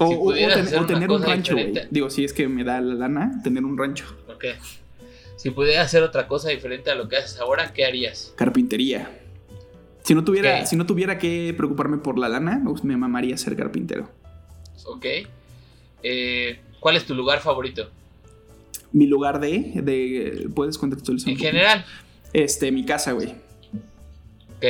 O, 0.00 0.04
o- 0.06 0.28
o 0.30 0.32
ten- 0.34 0.78
o 0.78 0.86
tener 0.86 1.10
un 1.10 1.22
rancho, 1.22 1.54
güey. 1.54 1.72
Digo, 1.90 2.08
si 2.10 2.24
es 2.24 2.32
que 2.32 2.46
me 2.48 2.62
da 2.64 2.80
la 2.80 2.94
lana, 2.94 3.40
tener 3.42 3.64
un 3.64 3.76
rancho. 3.76 4.04
Ok. 4.28 4.44
Si 5.36 5.50
pudieras 5.50 5.86
hacer 5.86 6.02
otra 6.02 6.26
cosa 6.28 6.50
diferente 6.50 6.90
a 6.90 6.94
lo 6.94 7.08
que 7.08 7.16
haces 7.16 7.38
ahora, 7.40 7.72
¿qué 7.72 7.84
harías? 7.84 8.32
Carpintería. 8.36 9.10
Si 10.02 10.14
no 10.14 10.24
tuviera, 10.24 10.64
si 10.66 10.76
no 10.76 10.86
tuviera 10.86 11.18
que 11.18 11.52
preocuparme 11.56 11.98
por 11.98 12.18
la 12.18 12.28
lana, 12.28 12.62
pues 12.64 12.82
me 12.82 12.96
mamaría 12.96 13.36
ser 13.36 13.56
carpintero. 13.56 14.08
Ok. 14.86 15.04
Eh, 16.02 16.60
¿Cuál 16.80 16.96
es 16.96 17.04
tu 17.04 17.14
lugar 17.14 17.40
favorito? 17.40 17.90
Mi 18.92 19.06
lugar 19.06 19.38
de, 19.40 19.72
de 19.82 20.48
¿puedes 20.54 20.78
contextualizar? 20.78 21.30
En 21.30 21.36
general. 21.38 21.84
Este, 22.32 22.70
mi 22.72 22.84
casa, 22.84 23.12
güey. 23.12 23.28
Ok. 24.56 24.64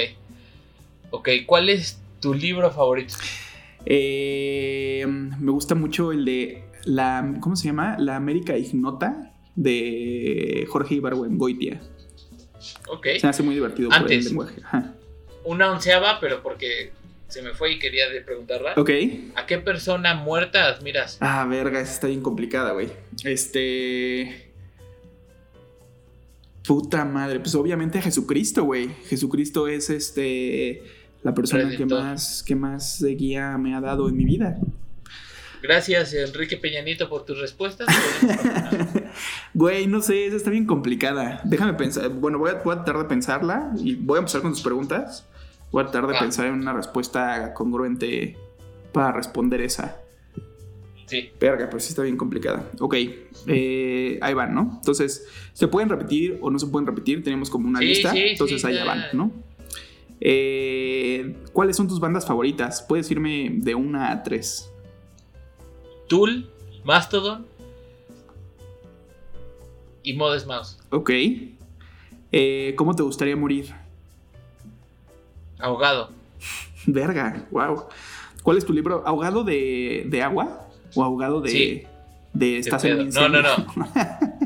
Ok, 1.11 1.29
¿cuál 1.47 1.69
es 1.71 2.01
tu 2.21 2.35
libro 2.35 2.71
favorito? 2.71 3.15
Eh, 3.87 5.05
me 5.07 5.51
gusta 5.51 5.75
mucho 5.75 6.13
el 6.13 6.25
de 6.25 6.65
la, 6.85 7.35
¿cómo 7.41 7.57
se 7.57 7.67
llama? 7.69 7.97
La 7.99 8.17
América 8.17 8.57
Ignota 8.57 9.33
de 9.57 10.67
Jorge 10.69 10.97
Ibargüengoitia. 10.97 11.81
Ok. 12.89 13.07
Se 13.19 13.27
me 13.27 13.31
hace 13.31 13.43
muy 13.43 13.55
divertido 13.55 13.89
por 13.89 13.99
el 13.99 14.03
Antes. 14.05 14.25
lenguaje. 14.27 14.61
Ajá. 14.65 14.95
Una 15.45 15.73
onceava, 15.73 16.19
pero 16.21 16.43
porque 16.43 16.93
se 17.29 17.43
me 17.43 17.55
fue 17.55 17.73
y 17.73 17.79
quería 17.79 18.05
preguntarla. 18.25 18.75
Ok. 18.77 18.91
¿A 19.37 19.47
qué 19.47 19.59
persona 19.59 20.15
muerta 20.15 20.67
admiras? 20.67 21.19
Ah, 21.21 21.47
verga, 21.49 21.81
esa 21.81 21.93
está 21.93 22.07
bien 22.09 22.21
complicada, 22.23 22.73
güey. 22.73 22.89
Este. 23.25 24.51
Puta 26.67 27.05
madre. 27.05 27.41
Pues 27.41 27.55
obviamente 27.55 27.99
a 27.99 28.03
Jesucristo, 28.03 28.65
güey. 28.65 28.91
Jesucristo 29.09 29.69
es 29.69 29.89
este. 29.91 30.83
La 31.23 31.35
persona 31.35 31.69
que 31.77 31.85
más, 31.87 32.43
que 32.47 32.55
más 32.55 33.03
guía 33.05 33.57
me 33.59 33.75
ha 33.75 33.81
dado 33.81 34.09
en 34.09 34.17
mi 34.17 34.25
vida. 34.25 34.59
Gracias, 35.61 36.15
Enrique 36.15 36.57
Peña 36.57 36.83
Nieto, 36.83 37.09
por 37.09 37.25
tus 37.25 37.41
respuestas. 37.41 37.89
Güey, 39.55 39.87
no 39.87 40.01
sé, 40.01 40.27
esa 40.27 40.37
está 40.37 40.51
bien 40.51 40.67
complicada. 40.67 41.41
Déjame 41.45 41.75
pensar. 41.75 42.09
Bueno, 42.11 42.39
voy 42.39 42.51
a, 42.51 42.55
voy 42.55 42.73
a 42.75 42.85
tratar 42.85 42.99
de 43.03 43.09
pensarla 43.09 43.73
y 43.77 43.95
voy 43.97 44.17
a 44.17 44.19
empezar 44.21 44.43
con 44.43 44.53
tus 44.53 44.63
preguntas. 44.63 45.27
Voy 45.73 45.83
a 45.83 45.87
tratar 45.87 46.09
de 46.09 46.17
Ah. 46.17 46.21
pensar 46.21 46.47
en 46.47 46.55
una 46.55 46.73
respuesta 46.73 47.53
congruente 47.55 48.37
para 48.93 49.13
responder 49.13 49.61
esa. 49.61 49.97
Sí. 51.07 51.31
Verga, 51.41 51.69
pues 51.71 51.85
sí 51.85 51.91
está 51.91 52.03
bien 52.03 52.17
complicada. 52.17 52.71
Ok, 52.81 52.95
eh, 53.47 54.19
ahí 54.21 54.35
van, 54.35 54.55
¿no? 54.55 54.75
Entonces, 54.77 55.27
¿se 55.55 55.67
pueden 55.67 55.89
repetir 55.89 56.39
o 56.43 56.51
no 56.51 56.59
se 56.59 56.67
pueden 56.67 56.87
repetir? 56.87 57.25
Tenemos 57.25 57.49
como 57.51 57.67
una 57.67 57.79
Sí, 57.81 57.87
lista. 57.87 58.13
sí, 58.13 58.19
entonces 58.21 58.61
sí, 58.61 58.67
allá 58.67 58.79
ya. 58.81 58.85
van, 58.85 59.03
¿no? 59.15 59.33
Eh, 60.21 61.37
¿Cuáles 61.53 61.77
son 61.77 61.89
tus 61.89 62.01
bandas 62.01 62.27
favoritas? 62.27 62.83
Puedes 62.83 63.11
irme 63.11 63.51
de 63.53 63.75
una 63.75 64.11
a 64.11 64.23
tres. 64.23 64.71
Tool, 66.09 66.51
Mastodon 66.85 67.47
y 70.03 70.15
Modest 70.15 70.47
Mouse. 70.47 70.79
Ok. 70.91 71.11
Eh, 72.33 72.75
¿Cómo 72.77 72.95
te 72.95 73.03
gustaría 73.03 73.37
morir? 73.37 73.73
Ahogado. 75.59 76.11
Verga, 76.87 77.47
wow. 77.51 77.85
¿Cuál 78.43 78.59
es 78.59 78.65
tu 78.65 78.73
libro? 78.73 79.03
¿Ahogado 79.07 79.45
de, 79.45 80.05
de 80.09 80.23
agua? 80.23 80.67
¿O 80.95 81.03
ahogado 81.05 81.41
de, 81.41 81.51
Sí. 81.51 81.83
de 82.33 82.59
estás 82.59 82.85
en 82.85 83.01
un. 83.01 83.09
No, 83.11 83.29
no, 83.29 83.41
O 83.41 83.45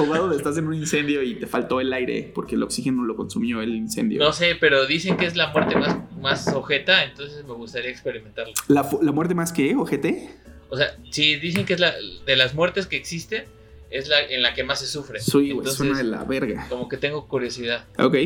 ahogado 0.00 0.32
estás 0.32 0.56
en 0.58 0.66
un 0.66 0.74
incendio 0.74 1.22
y 1.22 1.34
te 1.36 1.46
faltó 1.46 1.80
el 1.80 1.92
aire 1.92 2.30
porque 2.34 2.54
el 2.54 2.62
oxígeno 2.62 3.04
lo 3.04 3.16
consumió 3.16 3.60
el 3.60 3.74
incendio. 3.74 4.20
No 4.20 4.32
sé, 4.32 4.56
pero 4.58 4.86
dicen 4.86 5.16
que 5.16 5.26
es 5.26 5.36
la 5.36 5.52
muerte 5.52 5.76
más, 5.76 5.96
más 6.20 6.48
ojeta, 6.48 7.04
entonces 7.04 7.44
me 7.44 7.54
gustaría 7.54 7.90
experimentarlo. 7.90 8.54
¿La, 8.68 8.82
muerte 9.12 9.34
más 9.34 9.52
que, 9.52 9.74
ojete? 9.74 10.30
O 10.70 10.76
sea, 10.76 10.96
si 11.10 11.36
dicen 11.36 11.64
que 11.64 11.74
es 11.74 11.80
la 11.80 11.94
de 12.26 12.36
las 12.36 12.54
muertes 12.54 12.86
que 12.86 12.96
existen, 12.96 13.44
es 13.90 14.08
la 14.08 14.22
en 14.22 14.42
la 14.42 14.54
que 14.54 14.64
más 14.64 14.80
se 14.80 14.86
sufre. 14.86 15.20
Sí, 15.20 15.32
güey, 15.32 15.50
Entonces, 15.50 15.74
suena 15.74 15.98
de 15.98 16.04
la 16.04 16.24
verga. 16.24 16.66
como 16.68 16.88
que 16.88 16.96
tengo 16.96 17.28
curiosidad. 17.28 17.86
Ok. 17.98 18.16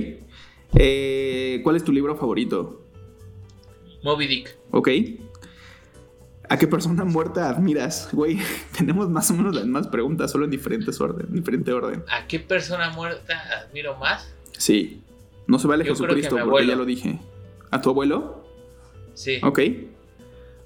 Eh, 0.75 1.61
¿Cuál 1.63 1.77
es 1.77 1.85
tu 1.85 1.93
libro 1.93 2.17
favorito? 2.17 2.85
Moby 4.03 4.27
Dick. 4.27 4.57
Ok. 4.71 4.89
¿A 6.51 6.57
qué 6.59 6.67
persona 6.67 7.05
muerta 7.05 7.51
admiras? 7.51 8.09
Güey, 8.13 8.39
tenemos 8.77 9.11
más 9.11 9.31
o 9.31 9.35
menos 9.35 9.55
las 9.55 9.65
mismas 9.65 9.89
preguntas, 9.89 10.31
solo 10.31 10.47
en 10.47 10.51
diferentes 10.51 11.01
orden, 11.01 11.27
diferente 11.31 11.73
orden. 11.73 12.05
¿A 12.11 12.27
qué 12.27 12.41
persona 12.41 12.91
muerta 12.91 13.35
admiro 13.65 13.97
más? 13.99 14.33
Sí. 14.57 15.03
No 15.47 15.59
se 15.59 15.67
vale 15.67 15.85
Yo 15.85 15.93
Jesucristo 15.93 16.37
porque 16.45 16.67
ya 16.67 16.77
lo 16.77 16.85
dije. 16.85 17.21
¿A 17.71 17.81
tu 17.81 17.91
abuelo? 17.91 18.45
Sí. 19.15 19.41
Ok. 19.43 19.61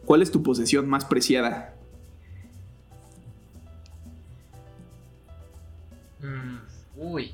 ¿Cuál 0.05 0.23
es 0.23 0.31
tu 0.31 0.43
posesión 0.43 0.89
más 0.89 1.05
preciada? 1.05 1.75
Mm, 6.21 6.59
uy. 6.97 7.33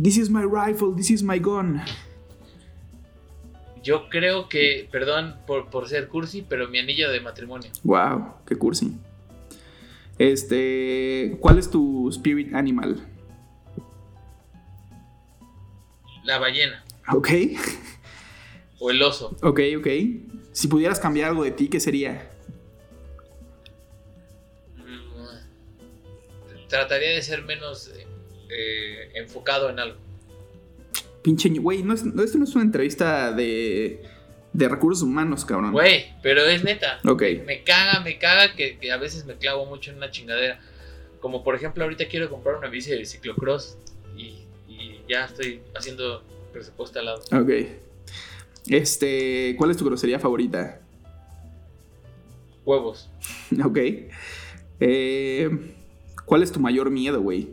This 0.00 0.16
is 0.16 0.30
my 0.30 0.44
rifle, 0.44 0.94
this 0.94 1.10
is 1.10 1.22
my 1.22 1.38
gun. 1.38 1.80
Yo 3.82 4.08
creo 4.10 4.48
que, 4.48 4.88
perdón 4.90 5.36
por, 5.46 5.70
por 5.70 5.88
ser 5.88 6.08
cursi, 6.08 6.42
pero 6.46 6.68
mi 6.68 6.78
anillo 6.78 7.10
de 7.10 7.20
matrimonio. 7.20 7.70
Wow, 7.82 8.34
qué 8.46 8.56
cursi. 8.56 8.92
Este, 10.18 11.38
¿cuál 11.40 11.58
es 11.58 11.70
tu 11.70 12.08
spirit 12.10 12.54
animal? 12.54 13.06
La 16.24 16.38
ballena. 16.38 16.84
Ok, 17.12 17.28
O 18.78 18.90
el 18.90 19.02
oso. 19.02 19.34
ok, 19.42 19.60
ok. 19.78 19.86
Si 20.52 20.68
pudieras 20.68 21.00
cambiar 21.00 21.30
algo 21.30 21.42
de 21.44 21.50
ti, 21.52 21.68
¿qué 21.68 21.80
sería? 21.80 22.30
Mm, 24.76 26.68
Trataría 26.68 27.10
de 27.10 27.22
ser 27.22 27.42
menos 27.44 27.88
eh, 27.88 28.06
eh, 28.50 29.10
enfocado 29.14 29.70
en 29.70 29.78
algo. 29.80 29.98
Pinche, 31.22 31.48
güey, 31.50 31.82
no 31.82 31.92
es, 31.94 32.04
no, 32.04 32.22
esto 32.22 32.38
no 32.38 32.44
es 32.44 32.54
una 32.54 32.64
entrevista 32.64 33.32
de, 33.32 34.02
de 34.52 34.68
recursos 34.68 35.02
humanos, 35.02 35.44
cabrón. 35.44 35.72
Güey, 35.72 36.06
pero 36.22 36.42
es 36.46 36.64
neta. 36.64 36.98
Ok, 37.06 37.22
Me 37.46 37.62
caga, 37.62 38.00
me 38.00 38.18
caga 38.18 38.54
que, 38.54 38.78
que 38.78 38.90
a 38.92 38.96
veces 38.96 39.26
me 39.26 39.34
clavo 39.34 39.66
mucho 39.66 39.90
en 39.90 39.98
una 39.98 40.10
chingadera. 40.10 40.60
Como 41.20 41.44
por 41.44 41.54
ejemplo, 41.54 41.84
ahorita 41.84 42.06
quiero 42.08 42.30
comprar 42.30 42.56
una 42.56 42.68
bici 42.68 42.90
de 42.90 43.04
ciclocross 43.04 43.76
y, 44.16 44.44
y 44.68 45.02
ya 45.08 45.26
estoy 45.26 45.60
haciendo 45.76 46.22
presupuesto 46.52 46.98
al 46.98 47.04
lado. 47.06 47.22
ok. 47.32 47.50
Este, 48.66 49.54
¿cuál 49.58 49.70
es 49.70 49.76
tu 49.76 49.84
grosería 49.84 50.18
favorita? 50.18 50.80
Huevos. 52.64 53.10
Ok. 53.64 53.78
Eh, 54.82 55.50
¿Cuál 56.24 56.42
es 56.42 56.52
tu 56.52 56.60
mayor 56.60 56.90
miedo, 56.90 57.20
güey? 57.20 57.48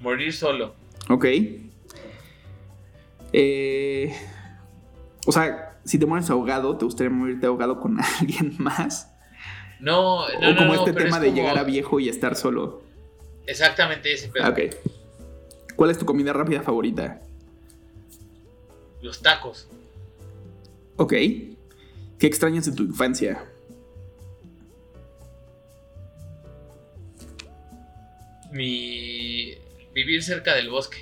Morir 0.00 0.32
solo. 0.32 0.74
Ok. 1.08 1.26
Eh, 3.32 4.12
o 5.26 5.32
sea, 5.32 5.78
si 5.84 5.98
te 5.98 6.06
mueres 6.06 6.28
ahogado, 6.30 6.76
¿te 6.76 6.84
gustaría 6.84 7.10
morirte 7.10 7.46
ahogado 7.46 7.80
con 7.80 7.98
alguien 8.20 8.54
más? 8.58 9.12
No, 9.78 10.28
no, 10.28 10.38
o 10.38 10.52
no, 10.52 10.56
como 10.56 10.74
no, 10.74 10.74
este 10.74 10.92
tema 10.92 11.16
es 11.16 11.22
de 11.22 11.28
como- 11.28 11.36
llegar 11.40 11.58
a 11.58 11.64
viejo 11.64 12.00
y 12.00 12.08
estar 12.08 12.34
solo. 12.36 12.82
Exactamente 13.46 14.12
ese 14.12 14.28
pedo. 14.28 14.48
Ok. 14.48 14.58
¿Cuál 15.76 15.90
es 15.90 15.98
tu 15.98 16.04
comida 16.04 16.32
rápida 16.32 16.62
favorita? 16.62 17.20
Los 19.00 19.22
tacos. 19.22 19.66
Ok. 20.96 21.12
¿Qué 21.12 22.26
extrañas 22.26 22.66
de 22.66 22.72
tu 22.72 22.82
infancia? 22.82 23.42
Mi 28.52 29.54
vivir 29.94 30.22
cerca 30.22 30.54
del 30.54 30.70
bosque. 30.70 30.98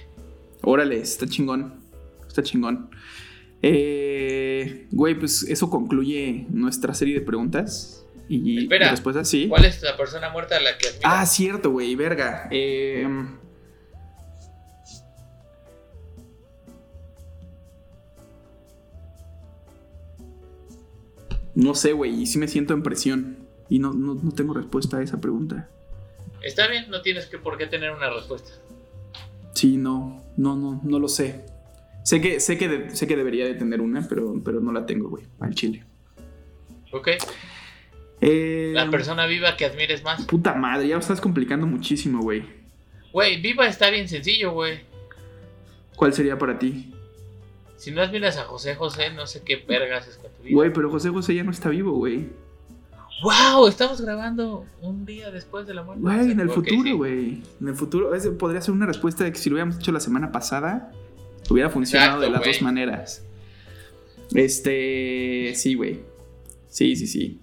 Órale, 0.63 0.99
está 1.01 1.27
chingón. 1.27 1.81
Está 2.27 2.43
chingón. 2.43 2.91
Eh, 3.63 4.87
güey, 4.91 5.19
pues 5.19 5.43
eso 5.43 5.69
concluye 5.71 6.47
nuestra 6.51 6.95
serie 6.95 7.15
de 7.15 7.21
preguntas. 7.21 8.05
Y, 8.29 8.65
Espera, 8.65 8.87
y 8.87 8.91
respuestas, 8.91 9.29
sí. 9.29 9.49
¿Cuál 9.49 9.65
es 9.65 9.83
la 9.83 9.97
persona 9.97 10.29
muerta 10.31 10.57
a 10.57 10.61
la 10.61 10.77
que? 10.77 10.89
Ah, 11.03 11.25
cierto, 11.25 11.71
güey, 11.71 11.95
verga. 11.95 12.49
Eh, 12.51 13.09
no 21.55 21.75
sé, 21.75 21.93
güey, 21.93 22.23
y 22.23 22.27
sí 22.27 22.39
me 22.39 22.49
siento 22.49 22.75
en 22.75 22.83
presión. 22.83 23.39
Y 23.71 23.79
no, 23.79 23.93
no, 23.93 24.15
no 24.15 24.33
tengo 24.33 24.55
respuesta 24.55 24.99
a 24.99 25.03
esa 25.03 25.21
pregunta. 25.21 25.69
Está 26.43 26.69
bien, 26.69 26.91
no 26.91 27.03
tienes 27.03 27.27
que 27.27 27.39
por 27.39 27.59
qué 27.59 27.67
tener 27.67 27.91
una 27.91 28.11
respuesta. 28.11 28.51
Sí, 29.59 29.77
no, 29.77 30.23
no, 30.37 30.55
no, 30.55 30.81
no 30.85 30.99
lo 31.01 31.09
sé. 31.09 31.45
Sé 32.05 32.21
que, 32.21 32.39
sé 32.39 32.57
que, 32.57 32.91
sé 32.91 33.09
que 33.09 33.17
debería 33.17 33.45
de 33.45 33.55
tener 33.55 33.81
una, 33.81 34.07
pero, 34.09 34.41
pero 34.45 34.61
no 34.61 34.71
la 34.71 34.87
tengo, 34.87 35.09
güey, 35.09 35.25
al 35.41 35.53
chile. 35.53 35.83
Ok. 36.93 37.09
Eh, 38.21 38.71
la 38.73 38.89
persona 38.89 39.27
viva 39.27 39.57
que 39.57 39.65
admires 39.65 40.05
más. 40.05 40.25
Puta 40.27 40.55
madre, 40.55 40.87
ya 40.87 40.95
lo 40.95 41.01
estás 41.01 41.21
complicando 41.21 41.67
muchísimo, 41.67 42.23
güey. 42.23 42.45
Güey, 43.13 43.41
viva 43.43 43.67
está 43.67 43.91
bien 43.91 44.09
sencillo, 44.09 44.53
güey. 44.53 44.79
¿Cuál 45.97 46.13
sería 46.13 46.39
para 46.39 46.57
ti? 46.57 46.95
Si 47.79 47.91
no 47.91 48.01
admiras 48.01 48.37
a 48.37 48.45
José 48.45 48.77
José, 48.77 49.11
no 49.11 49.27
sé 49.27 49.43
qué 49.43 49.57
vergas 49.57 50.07
es 50.07 50.19
con 50.19 50.31
tu 50.37 50.45
vida. 50.45 50.55
Güey, 50.55 50.73
pero 50.73 50.89
José 50.89 51.09
José 51.09 51.35
ya 51.35 51.43
no 51.43 51.51
está 51.51 51.69
vivo, 51.69 51.95
güey. 51.95 52.29
¡Wow! 53.23 53.67
Estamos 53.67 54.01
grabando 54.01 54.65
un 54.81 55.05
día 55.05 55.31
después 55.31 55.67
de 55.67 55.75
la 55.75 55.83
muerte. 55.83 56.03
Güey, 56.03 56.31
en 56.31 56.41
el 56.41 56.51
futuro, 56.51 56.97
güey. 56.97 57.43
En 57.61 57.69
el 57.69 57.75
futuro, 57.75 58.11
podría 58.39 58.61
ser 58.61 58.73
una 58.73 58.87
respuesta 58.87 59.25
de 59.25 59.33
que 59.33 59.39
si 59.39 59.51
lo 59.51 59.55
hubiéramos 59.55 59.77
hecho 59.77 59.91
la 59.91 60.01
semana 60.01 60.31
pasada, 60.31 60.93
hubiera 61.51 61.69
funcionado 61.69 62.21
de 62.21 62.31
las 62.31 62.45
dos 62.45 62.63
maneras. 62.63 63.25
Este. 64.35 65.53
Sí, 65.55 65.75
güey. 65.75 66.01
Sí, 66.69 66.95
sí, 66.97 67.07
sí. 67.07 67.41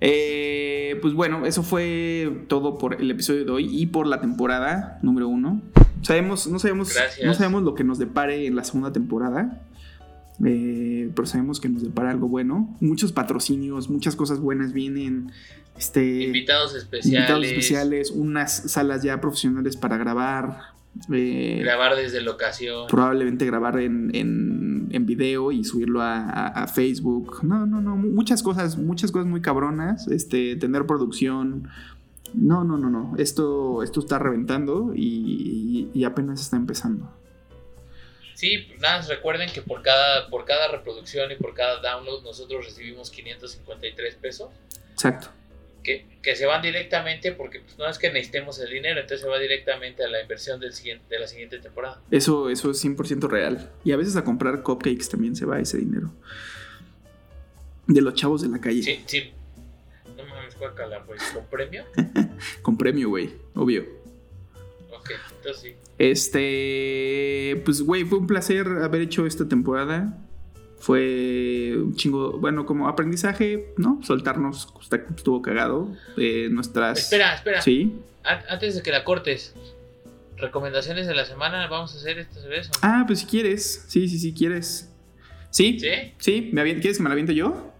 Eh, 0.00 0.98
pues 1.00 1.14
bueno, 1.14 1.46
eso 1.46 1.62
fue 1.62 2.44
todo 2.48 2.76
por 2.76 3.00
el 3.00 3.10
episodio 3.10 3.44
de 3.46 3.50
hoy 3.50 3.68
y 3.70 3.86
por 3.86 4.06
la 4.06 4.20
temporada 4.20 4.98
número 5.02 5.28
uno. 5.28 5.62
Sabemos, 6.02 6.46
no 6.46 6.58
sabemos, 6.58 6.94
no 7.24 7.34
sabemos 7.34 7.62
lo 7.62 7.74
que 7.74 7.82
nos 7.82 7.98
depare 7.98 8.46
en 8.46 8.56
la 8.56 8.64
segunda 8.64 8.92
temporada. 8.92 9.62
Eh, 10.44 11.10
pero 11.14 11.26
sabemos 11.26 11.60
que 11.60 11.68
nos 11.68 11.82
depara 11.82 12.10
algo 12.10 12.28
bueno. 12.28 12.76
Muchos 12.80 13.12
patrocinios, 13.12 13.88
muchas 13.88 14.16
cosas 14.16 14.40
buenas 14.40 14.72
vienen. 14.72 15.32
Este, 15.78 16.24
invitados 16.24 16.74
especiales. 16.74 17.20
Invitados 17.20 17.46
especiales, 17.46 18.10
unas 18.10 18.70
salas 18.70 19.02
ya 19.02 19.20
profesionales 19.20 19.76
para 19.76 19.96
grabar. 19.96 20.76
Eh, 21.12 21.60
grabar 21.62 21.94
desde 21.96 22.20
locación. 22.22 22.86
Probablemente 22.88 23.44
grabar 23.44 23.78
en, 23.80 24.10
en, 24.14 25.06
video 25.06 25.52
y 25.52 25.62
subirlo 25.62 26.00
a, 26.02 26.66
Facebook. 26.74 27.44
No, 27.44 27.66
no, 27.66 27.80
no. 27.80 27.96
Muchas 27.96 28.42
cosas, 28.42 28.76
muchas 28.76 29.12
cosas 29.12 29.26
muy 29.26 29.40
cabronas. 29.40 30.08
Este, 30.08 30.56
tener 30.56 30.86
producción. 30.86 31.68
No, 32.34 32.64
no, 32.64 32.76
no, 32.76 32.90
no. 32.90 33.14
Esto, 33.18 33.82
esto 33.82 34.00
está 34.00 34.18
reventando 34.18 34.92
y, 34.94 36.04
apenas 36.04 36.40
está 36.40 36.56
empezando. 36.56 37.10
Sí, 38.36 38.68
nada, 38.78 39.00
recuerden 39.08 39.50
que 39.50 39.62
por 39.62 39.82
cada, 39.82 40.28
por 40.28 40.44
cada 40.44 40.68
reproducción 40.68 41.32
y 41.32 41.34
por 41.34 41.54
cada 41.54 41.80
download 41.80 42.22
nosotros 42.22 42.64
recibimos 42.64 43.10
553 43.10 44.14
pesos. 44.14 44.50
Exacto 44.92 45.30
que, 46.22 46.36
se 46.36 46.46
van 46.46 46.62
directamente, 46.62 47.32
porque 47.32 47.60
pues, 47.60 47.78
no 47.78 47.88
es 47.88 47.98
que 47.98 48.10
necesitemos 48.10 48.58
el 48.58 48.70
dinero, 48.70 49.00
entonces 49.00 49.20
se 49.20 49.28
va 49.28 49.38
directamente 49.38 50.04
a 50.04 50.08
la 50.08 50.20
inversión 50.20 50.58
del 50.58 50.72
siguiente, 50.72 51.04
de 51.08 51.20
la 51.20 51.28
siguiente 51.28 51.58
temporada. 51.58 52.02
Eso, 52.10 52.50
eso 52.50 52.70
es 52.70 52.84
100% 52.84 53.28
real. 53.28 53.70
Y 53.84 53.92
a 53.92 53.96
veces 53.96 54.16
a 54.16 54.24
comprar 54.24 54.62
cupcakes 54.62 55.08
también 55.08 55.36
se 55.36 55.46
va 55.46 55.60
ese 55.60 55.78
dinero. 55.78 56.12
De 57.86 58.00
los 58.00 58.14
chavos 58.14 58.42
de 58.42 58.48
la 58.48 58.60
calle. 58.60 58.82
Sí, 58.82 59.04
sí. 59.06 59.32
No 60.16 60.24
mames, 60.24 60.58
guacala, 60.58 61.04
pues, 61.04 61.22
¿con 61.32 61.46
premio? 61.46 61.84
con 62.62 62.76
premio, 62.76 63.10
güey, 63.10 63.30
obvio. 63.54 63.86
Ok, 64.90 65.12
entonces 65.36 65.62
sí. 65.62 65.76
Este, 65.98 67.62
pues, 67.64 67.82
güey, 67.82 68.04
fue 68.04 68.18
un 68.18 68.26
placer 68.26 68.66
haber 68.82 69.02
hecho 69.02 69.26
esta 69.26 69.48
temporada 69.48 70.26
fue 70.78 71.74
un 71.76 71.96
chingo, 71.96 72.38
bueno, 72.38 72.66
como 72.66 72.88
aprendizaje, 72.88 73.72
¿no? 73.76 74.00
Soltarnos, 74.02 74.72
estuvo 75.16 75.42
cagado. 75.42 75.92
Eh, 76.16 76.48
nuestras. 76.50 76.98
Espera, 76.98 77.34
espera. 77.34 77.60
Sí. 77.62 77.96
Antes 78.22 78.76
de 78.76 78.82
que 78.82 78.90
la 78.90 79.04
cortes, 79.04 79.54
recomendaciones 80.36 81.06
de 81.06 81.14
la 81.14 81.24
semana, 81.24 81.66
vamos 81.68 81.94
a 81.94 81.98
hacer 81.98 82.18
esta 82.18 82.46
vez. 82.46 82.70
Ah, 82.82 83.04
pues 83.06 83.20
si 83.20 83.26
quieres. 83.26 83.86
Sí, 83.88 84.08
sí, 84.08 84.18
sí, 84.18 84.34
quieres. 84.34 84.92
¿Sí? 85.50 85.78
¿Sí? 85.80 85.88
¿Sí? 86.18 86.50
¿Me 86.52 86.62
¿Quieres 86.62 86.98
que 86.98 87.02
me 87.02 87.08
la 87.08 87.14
aviente 87.14 87.34
yo? 87.34 87.72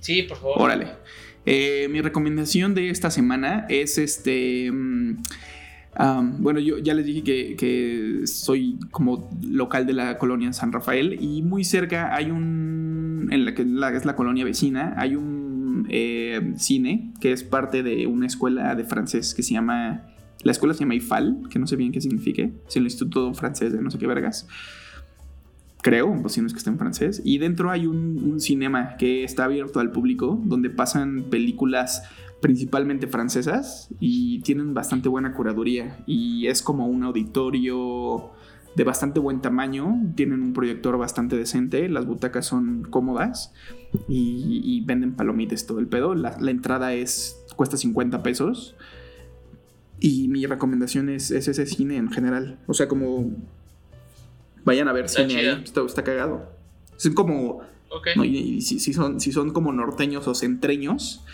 Sí, 0.00 0.22
por 0.22 0.38
favor. 0.38 0.62
Órale. 0.62 0.88
Eh, 1.44 1.88
mi 1.90 2.00
recomendación 2.00 2.74
de 2.74 2.90
esta 2.90 3.10
semana 3.10 3.66
es 3.68 3.98
este. 3.98 4.70
Mm, 5.96 6.42
bueno, 6.42 6.60
yo 6.60 6.78
ya 6.78 6.94
les 6.94 7.06
dije 7.06 7.22
que, 7.22 8.22
soy 8.26 8.78
como 8.90 9.30
local 9.42 9.86
de 9.86 9.92
la 9.92 10.18
colonia 10.18 10.52
San 10.52 10.72
Rafael 10.72 11.18
y 11.20 11.42
muy 11.42 11.64
cerca 11.64 12.14
hay 12.14 12.30
un, 12.30 13.28
en 13.30 13.44
la 13.44 13.54
que 13.54 13.62
es 13.96 14.04
la 14.04 14.14
colonia 14.14 14.44
vecina, 14.44 14.94
hay 14.96 15.16
un 15.16 15.86
eh, 15.88 16.54
cine 16.56 17.12
que 17.20 17.32
es 17.32 17.42
parte 17.42 17.82
de 17.82 18.06
una 18.06 18.26
escuela 18.26 18.74
de 18.74 18.84
francés 18.84 19.34
que 19.34 19.42
se 19.42 19.54
llama, 19.54 20.04
la 20.44 20.52
escuela 20.52 20.74
se 20.74 20.80
llama 20.80 20.94
IFAL, 20.94 21.48
que 21.50 21.58
no 21.58 21.66
sé 21.66 21.76
bien 21.76 21.92
qué 21.92 22.00
signifique, 22.00 22.52
es 22.68 22.76
el 22.76 22.84
Instituto 22.84 23.32
Francés 23.34 23.72
de 23.72 23.82
no 23.82 23.90
sé 23.90 23.98
qué 23.98 24.06
vergas. 24.06 24.46
Creo, 25.80 26.20
o 26.24 26.28
si 26.28 26.40
no 26.40 26.48
es 26.48 26.52
que 26.52 26.58
está 26.58 26.70
en 26.70 26.78
francés. 26.78 27.22
Y 27.24 27.38
dentro 27.38 27.70
hay 27.70 27.86
un, 27.86 28.20
un 28.24 28.40
cinema 28.40 28.96
que 28.96 29.22
está 29.22 29.44
abierto 29.44 29.78
al 29.78 29.92
público, 29.92 30.42
donde 30.44 30.70
pasan 30.70 31.26
películas 31.30 32.02
principalmente 32.40 33.06
francesas 33.06 33.88
y 34.00 34.40
tienen 34.40 34.74
bastante 34.74 35.08
buena 35.08 35.32
curaduría. 35.32 35.98
Y 36.06 36.46
es 36.46 36.62
como 36.62 36.86
un 36.86 37.02
auditorio 37.04 38.30
de 38.78 38.84
bastante 38.84 39.18
buen 39.18 39.40
tamaño, 39.40 39.96
tienen 40.14 40.40
un 40.40 40.52
proyector 40.52 40.96
bastante 40.98 41.36
decente, 41.36 41.88
las 41.88 42.06
butacas 42.06 42.46
son 42.46 42.86
cómodas 42.88 43.52
y, 44.08 44.82
venden 44.86 45.14
palomitas 45.14 45.66
todo 45.66 45.80
el 45.80 45.88
pedo, 45.88 46.14
la, 46.14 46.36
entrada 46.48 46.94
es 46.94 47.44
cuesta 47.56 47.76
50 47.76 48.22
pesos. 48.22 48.76
Y 50.00 50.28
mi 50.28 50.46
recomendación 50.46 51.08
es, 51.08 51.32
ese 51.32 51.66
cine 51.66 51.96
en 51.96 52.08
general, 52.12 52.60
o 52.68 52.74
sea 52.74 52.86
como 52.86 53.32
vayan 54.64 54.86
a 54.86 54.92
ver 54.92 55.08
cine 55.08 55.36
ahí, 55.36 55.64
está, 55.64 56.04
cagado. 56.04 56.48
Es 56.96 57.10
como... 57.10 57.62
si, 58.60 58.78
son, 58.92 59.18
si 59.18 59.32
son 59.32 59.50
como 59.52 59.72
norteños 59.72 60.28
o 60.28 60.34
centreños, 60.36 61.24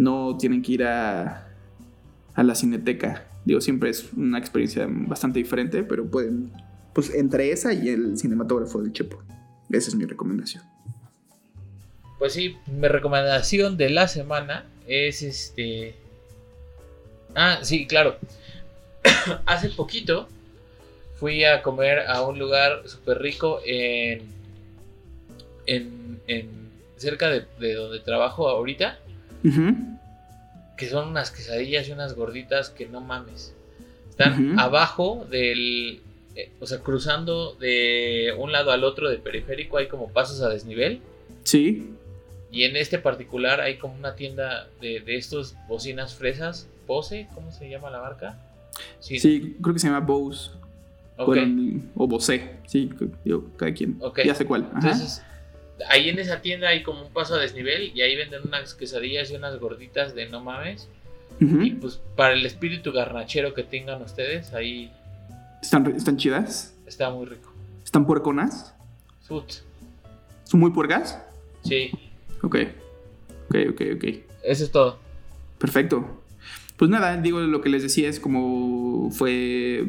no 0.00 0.38
tienen 0.38 0.62
que 0.62 0.72
ir 0.72 0.84
a, 0.84 1.46
a 2.34 2.42
la 2.42 2.54
cineteca. 2.54 3.26
Digo, 3.44 3.60
siempre 3.60 3.90
es 3.90 4.10
una 4.14 4.38
experiencia 4.38 4.86
bastante 4.88 5.38
diferente, 5.38 5.82
pero 5.82 6.06
pueden, 6.06 6.50
pues 6.94 7.14
entre 7.14 7.52
esa 7.52 7.74
y 7.74 7.90
el 7.90 8.16
cinematógrafo 8.16 8.80
del 8.80 8.94
Chepo. 8.94 9.22
Esa 9.70 9.90
es 9.90 9.94
mi 9.94 10.06
recomendación. 10.06 10.64
Pues 12.18 12.32
sí, 12.32 12.56
mi 12.66 12.88
recomendación 12.88 13.76
de 13.76 13.90
la 13.90 14.08
semana 14.08 14.64
es 14.86 15.22
este... 15.22 15.94
Ah, 17.34 17.58
sí, 17.62 17.86
claro. 17.86 18.16
Hace 19.44 19.68
poquito 19.68 20.28
fui 21.16 21.44
a 21.44 21.60
comer 21.60 22.06
a 22.08 22.22
un 22.22 22.38
lugar 22.38 22.84
súper 22.86 23.18
rico 23.18 23.60
en, 23.66 24.22
en, 25.66 26.20
en 26.26 26.48
cerca 26.96 27.28
de, 27.28 27.44
de 27.58 27.74
donde 27.74 28.00
trabajo 28.00 28.48
ahorita. 28.48 28.98
Que 30.76 30.88
son 30.88 31.08
unas 31.08 31.30
quesadillas 31.30 31.88
y 31.88 31.92
unas 31.92 32.14
gorditas 32.14 32.70
que 32.70 32.86
no 32.86 33.00
mames. 33.00 33.54
Están 34.08 34.58
abajo 34.58 35.26
del. 35.30 36.00
Eh, 36.36 36.50
o 36.60 36.66
sea, 36.66 36.78
cruzando 36.78 37.54
de 37.54 38.34
un 38.38 38.52
lado 38.52 38.70
al 38.70 38.84
otro 38.84 39.10
del 39.10 39.20
periférico 39.20 39.78
hay 39.78 39.88
como 39.88 40.08
pasos 40.08 40.40
a 40.42 40.48
desnivel. 40.48 41.00
Sí. 41.44 41.90
Y 42.52 42.64
en 42.64 42.76
este 42.76 42.98
particular 42.98 43.60
hay 43.60 43.78
como 43.78 43.94
una 43.94 44.14
tienda 44.14 44.68
de, 44.80 45.00
de 45.00 45.16
estos 45.16 45.54
bocinas 45.68 46.14
fresas. 46.14 46.68
Bose, 46.86 47.28
¿cómo 47.34 47.52
se 47.52 47.68
llama 47.68 47.90
la 47.90 48.00
marca? 48.00 48.36
Sí, 48.98 49.56
creo 49.60 49.74
que 49.74 49.80
se 49.80 49.86
llama 49.86 50.00
Bose. 50.00 50.50
o 51.16 52.06
Bose, 52.06 52.56
sí, 52.66 52.90
yo, 53.24 53.44
cada 53.56 53.72
quien. 53.72 54.00
Ya 54.24 54.34
sé 54.34 54.44
cuál. 54.44 54.68
Entonces, 54.74 55.22
ahí 55.88 56.08
en 56.08 56.18
esa 56.18 56.40
tienda 56.42 56.68
hay 56.68 56.82
como 56.82 57.02
un 57.02 57.12
paso 57.12 57.34
a 57.34 57.38
desnivel 57.38 57.92
y 57.94 58.02
ahí 58.02 58.16
venden 58.16 58.42
unas 58.46 58.74
quesadillas 58.74 59.30
y 59.30 59.36
unas 59.36 59.58
gorditas 59.58 60.14
de 60.14 60.28
no 60.28 60.42
mames. 60.42 60.88
Y 61.40 61.70
pues 61.70 62.02
para 62.16 62.34
el 62.34 62.44
espíritu 62.44 62.92
garnachero 62.92 63.54
que 63.54 63.62
tengan 63.62 64.02
ustedes, 64.02 64.52
ahí... 64.52 64.92
¿Están, 65.62 65.86
están 65.96 66.18
chidas? 66.18 66.74
Está 66.86 67.08
muy 67.08 67.24
rico. 67.24 67.50
¿Están 67.82 68.06
puerconas? 68.06 68.74
Sut. 69.26 69.50
¿Son 70.44 70.60
muy 70.60 70.70
puercas? 70.70 71.18
Sí. 71.64 71.92
Ok. 72.42 72.56
Ok, 73.48 73.56
ok, 73.70 73.82
ok. 73.94 74.04
Eso 74.42 74.64
es 74.64 74.70
todo. 74.70 74.98
Perfecto. 75.58 76.20
Pues 76.76 76.90
nada, 76.90 77.16
digo, 77.18 77.40
lo 77.40 77.60
que 77.60 77.68
les 77.68 77.82
decía 77.82 78.08
es 78.08 78.20
como 78.20 79.10
fue. 79.10 79.84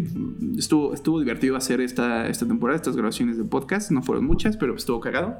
Estuvo, 0.58 0.94
estuvo 0.94 1.20
divertido 1.20 1.56
hacer 1.56 1.80
esta, 1.80 2.28
esta 2.28 2.46
temporada, 2.46 2.76
estas 2.76 2.96
grabaciones 2.96 3.38
de 3.38 3.44
podcast. 3.44 3.92
No 3.92 4.04
fueron 4.04 4.26
muchas, 4.26 4.58
pero 4.58 4.76
estuvo 4.76 5.00
cagado. 5.00 5.40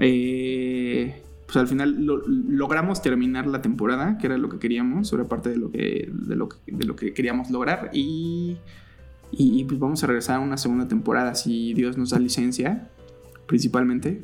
Eh, 0.00 1.22
pues 1.46 1.56
al 1.56 1.68
final 1.68 1.94
logramos 2.04 3.02
terminar 3.02 3.46
la 3.46 3.62
temporada, 3.62 4.18
que 4.18 4.26
era 4.26 4.38
lo 4.38 4.48
que 4.48 4.58
queríamos, 4.58 5.12
era 5.12 5.24
parte 5.24 5.50
de 5.50 5.56
lo 5.56 5.70
que, 5.70 6.08
de 6.10 6.36
lo, 6.36 6.48
de 6.66 6.84
lo 6.84 6.96
que 6.96 7.12
queríamos 7.12 7.50
lograr. 7.50 7.90
Y, 7.92 8.56
y, 9.30 9.64
pues 9.64 9.78
vamos 9.78 10.02
a 10.02 10.06
regresar 10.06 10.36
a 10.36 10.40
una 10.40 10.56
segunda 10.56 10.88
temporada, 10.88 11.34
si 11.34 11.74
Dios 11.74 11.96
nos 11.96 12.10
da 12.10 12.18
licencia, 12.18 12.88
principalmente. 13.46 14.22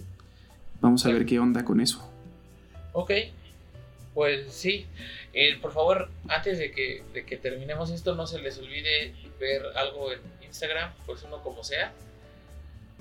Vamos 0.81 1.05
a 1.05 1.11
ver 1.11 1.27
qué 1.27 1.39
onda 1.39 1.65
con 1.65 1.81
eso. 1.81 2.11
Ok, 2.93 3.13
pues 4.15 4.51
sí. 4.51 4.87
Eh, 5.33 5.59
por 5.61 5.73
favor, 5.73 6.11
antes 6.29 6.59
de 6.59 6.73
que, 6.73 7.03
de 7.13 7.25
que 7.25 7.37
terminemos 7.37 7.91
esto, 7.91 8.15
no 8.15 8.27
se 8.27 8.41
les 8.41 8.59
olvide 8.59 9.15
ver 9.39 9.63
algo 9.77 10.11
en 10.13 10.21
Instagram, 10.47 10.93
pues 11.07 11.23
uno 11.23 11.43
como 11.43 11.63
sea. 11.63 11.93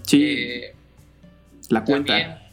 Sí. 0.04 0.24
Eh, 0.24 0.74
la 1.70 1.84
cuenta. 1.84 2.49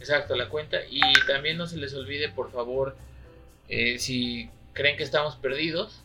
Exacto, 0.00 0.34
la 0.34 0.48
cuenta. 0.48 0.78
Y 0.90 1.00
también 1.26 1.56
no 1.56 1.66
se 1.66 1.76
les 1.76 1.94
olvide, 1.94 2.28
por 2.30 2.50
favor, 2.50 2.96
eh, 3.68 3.98
si 3.98 4.50
creen 4.72 4.96
que 4.96 5.04
estamos 5.04 5.36
perdidos, 5.36 6.02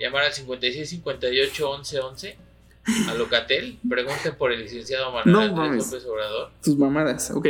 llamar 0.00 0.24
al 0.24 0.32
56 0.32 0.88
58 0.88 1.70
11 1.70 2.00
11 2.00 2.36
a 3.08 3.14
Locatel. 3.14 3.78
Pregunten 3.88 4.34
por 4.36 4.52
el 4.52 4.60
licenciado 4.60 5.12
Manuel 5.12 5.50
López 5.50 6.04
Obrador. 6.06 6.50
Tus 6.62 6.76
mamadas, 6.76 7.30
ok. 7.30 7.46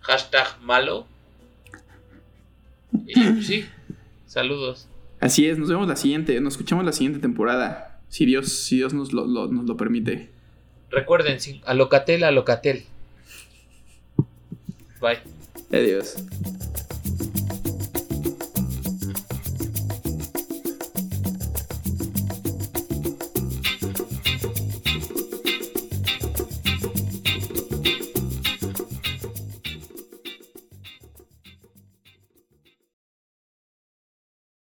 Hashtag 0.00 0.60
malo. 0.62 1.06
Y 3.06 3.14
pues 3.32 3.46
sí, 3.46 3.66
saludos. 4.26 4.88
Así 5.20 5.46
es, 5.46 5.58
nos 5.58 5.68
vemos 5.68 5.86
la 5.86 5.96
siguiente, 5.96 6.40
nos 6.40 6.54
escuchamos 6.54 6.84
la 6.84 6.92
siguiente 6.92 7.20
temporada. 7.20 8.00
Si 8.08 8.24
Dios, 8.24 8.48
si 8.50 8.76
Dios 8.76 8.94
nos 8.94 9.12
lo, 9.12 9.26
nos 9.26 9.66
lo 9.66 9.76
permite. 9.76 10.30
Recuerden, 10.90 11.38
a 11.64 11.74
Locatel, 11.74 12.24
a 12.24 12.30
Locatel. 12.30 12.84
Bye. 15.00 15.18
Adiós. 15.72 16.16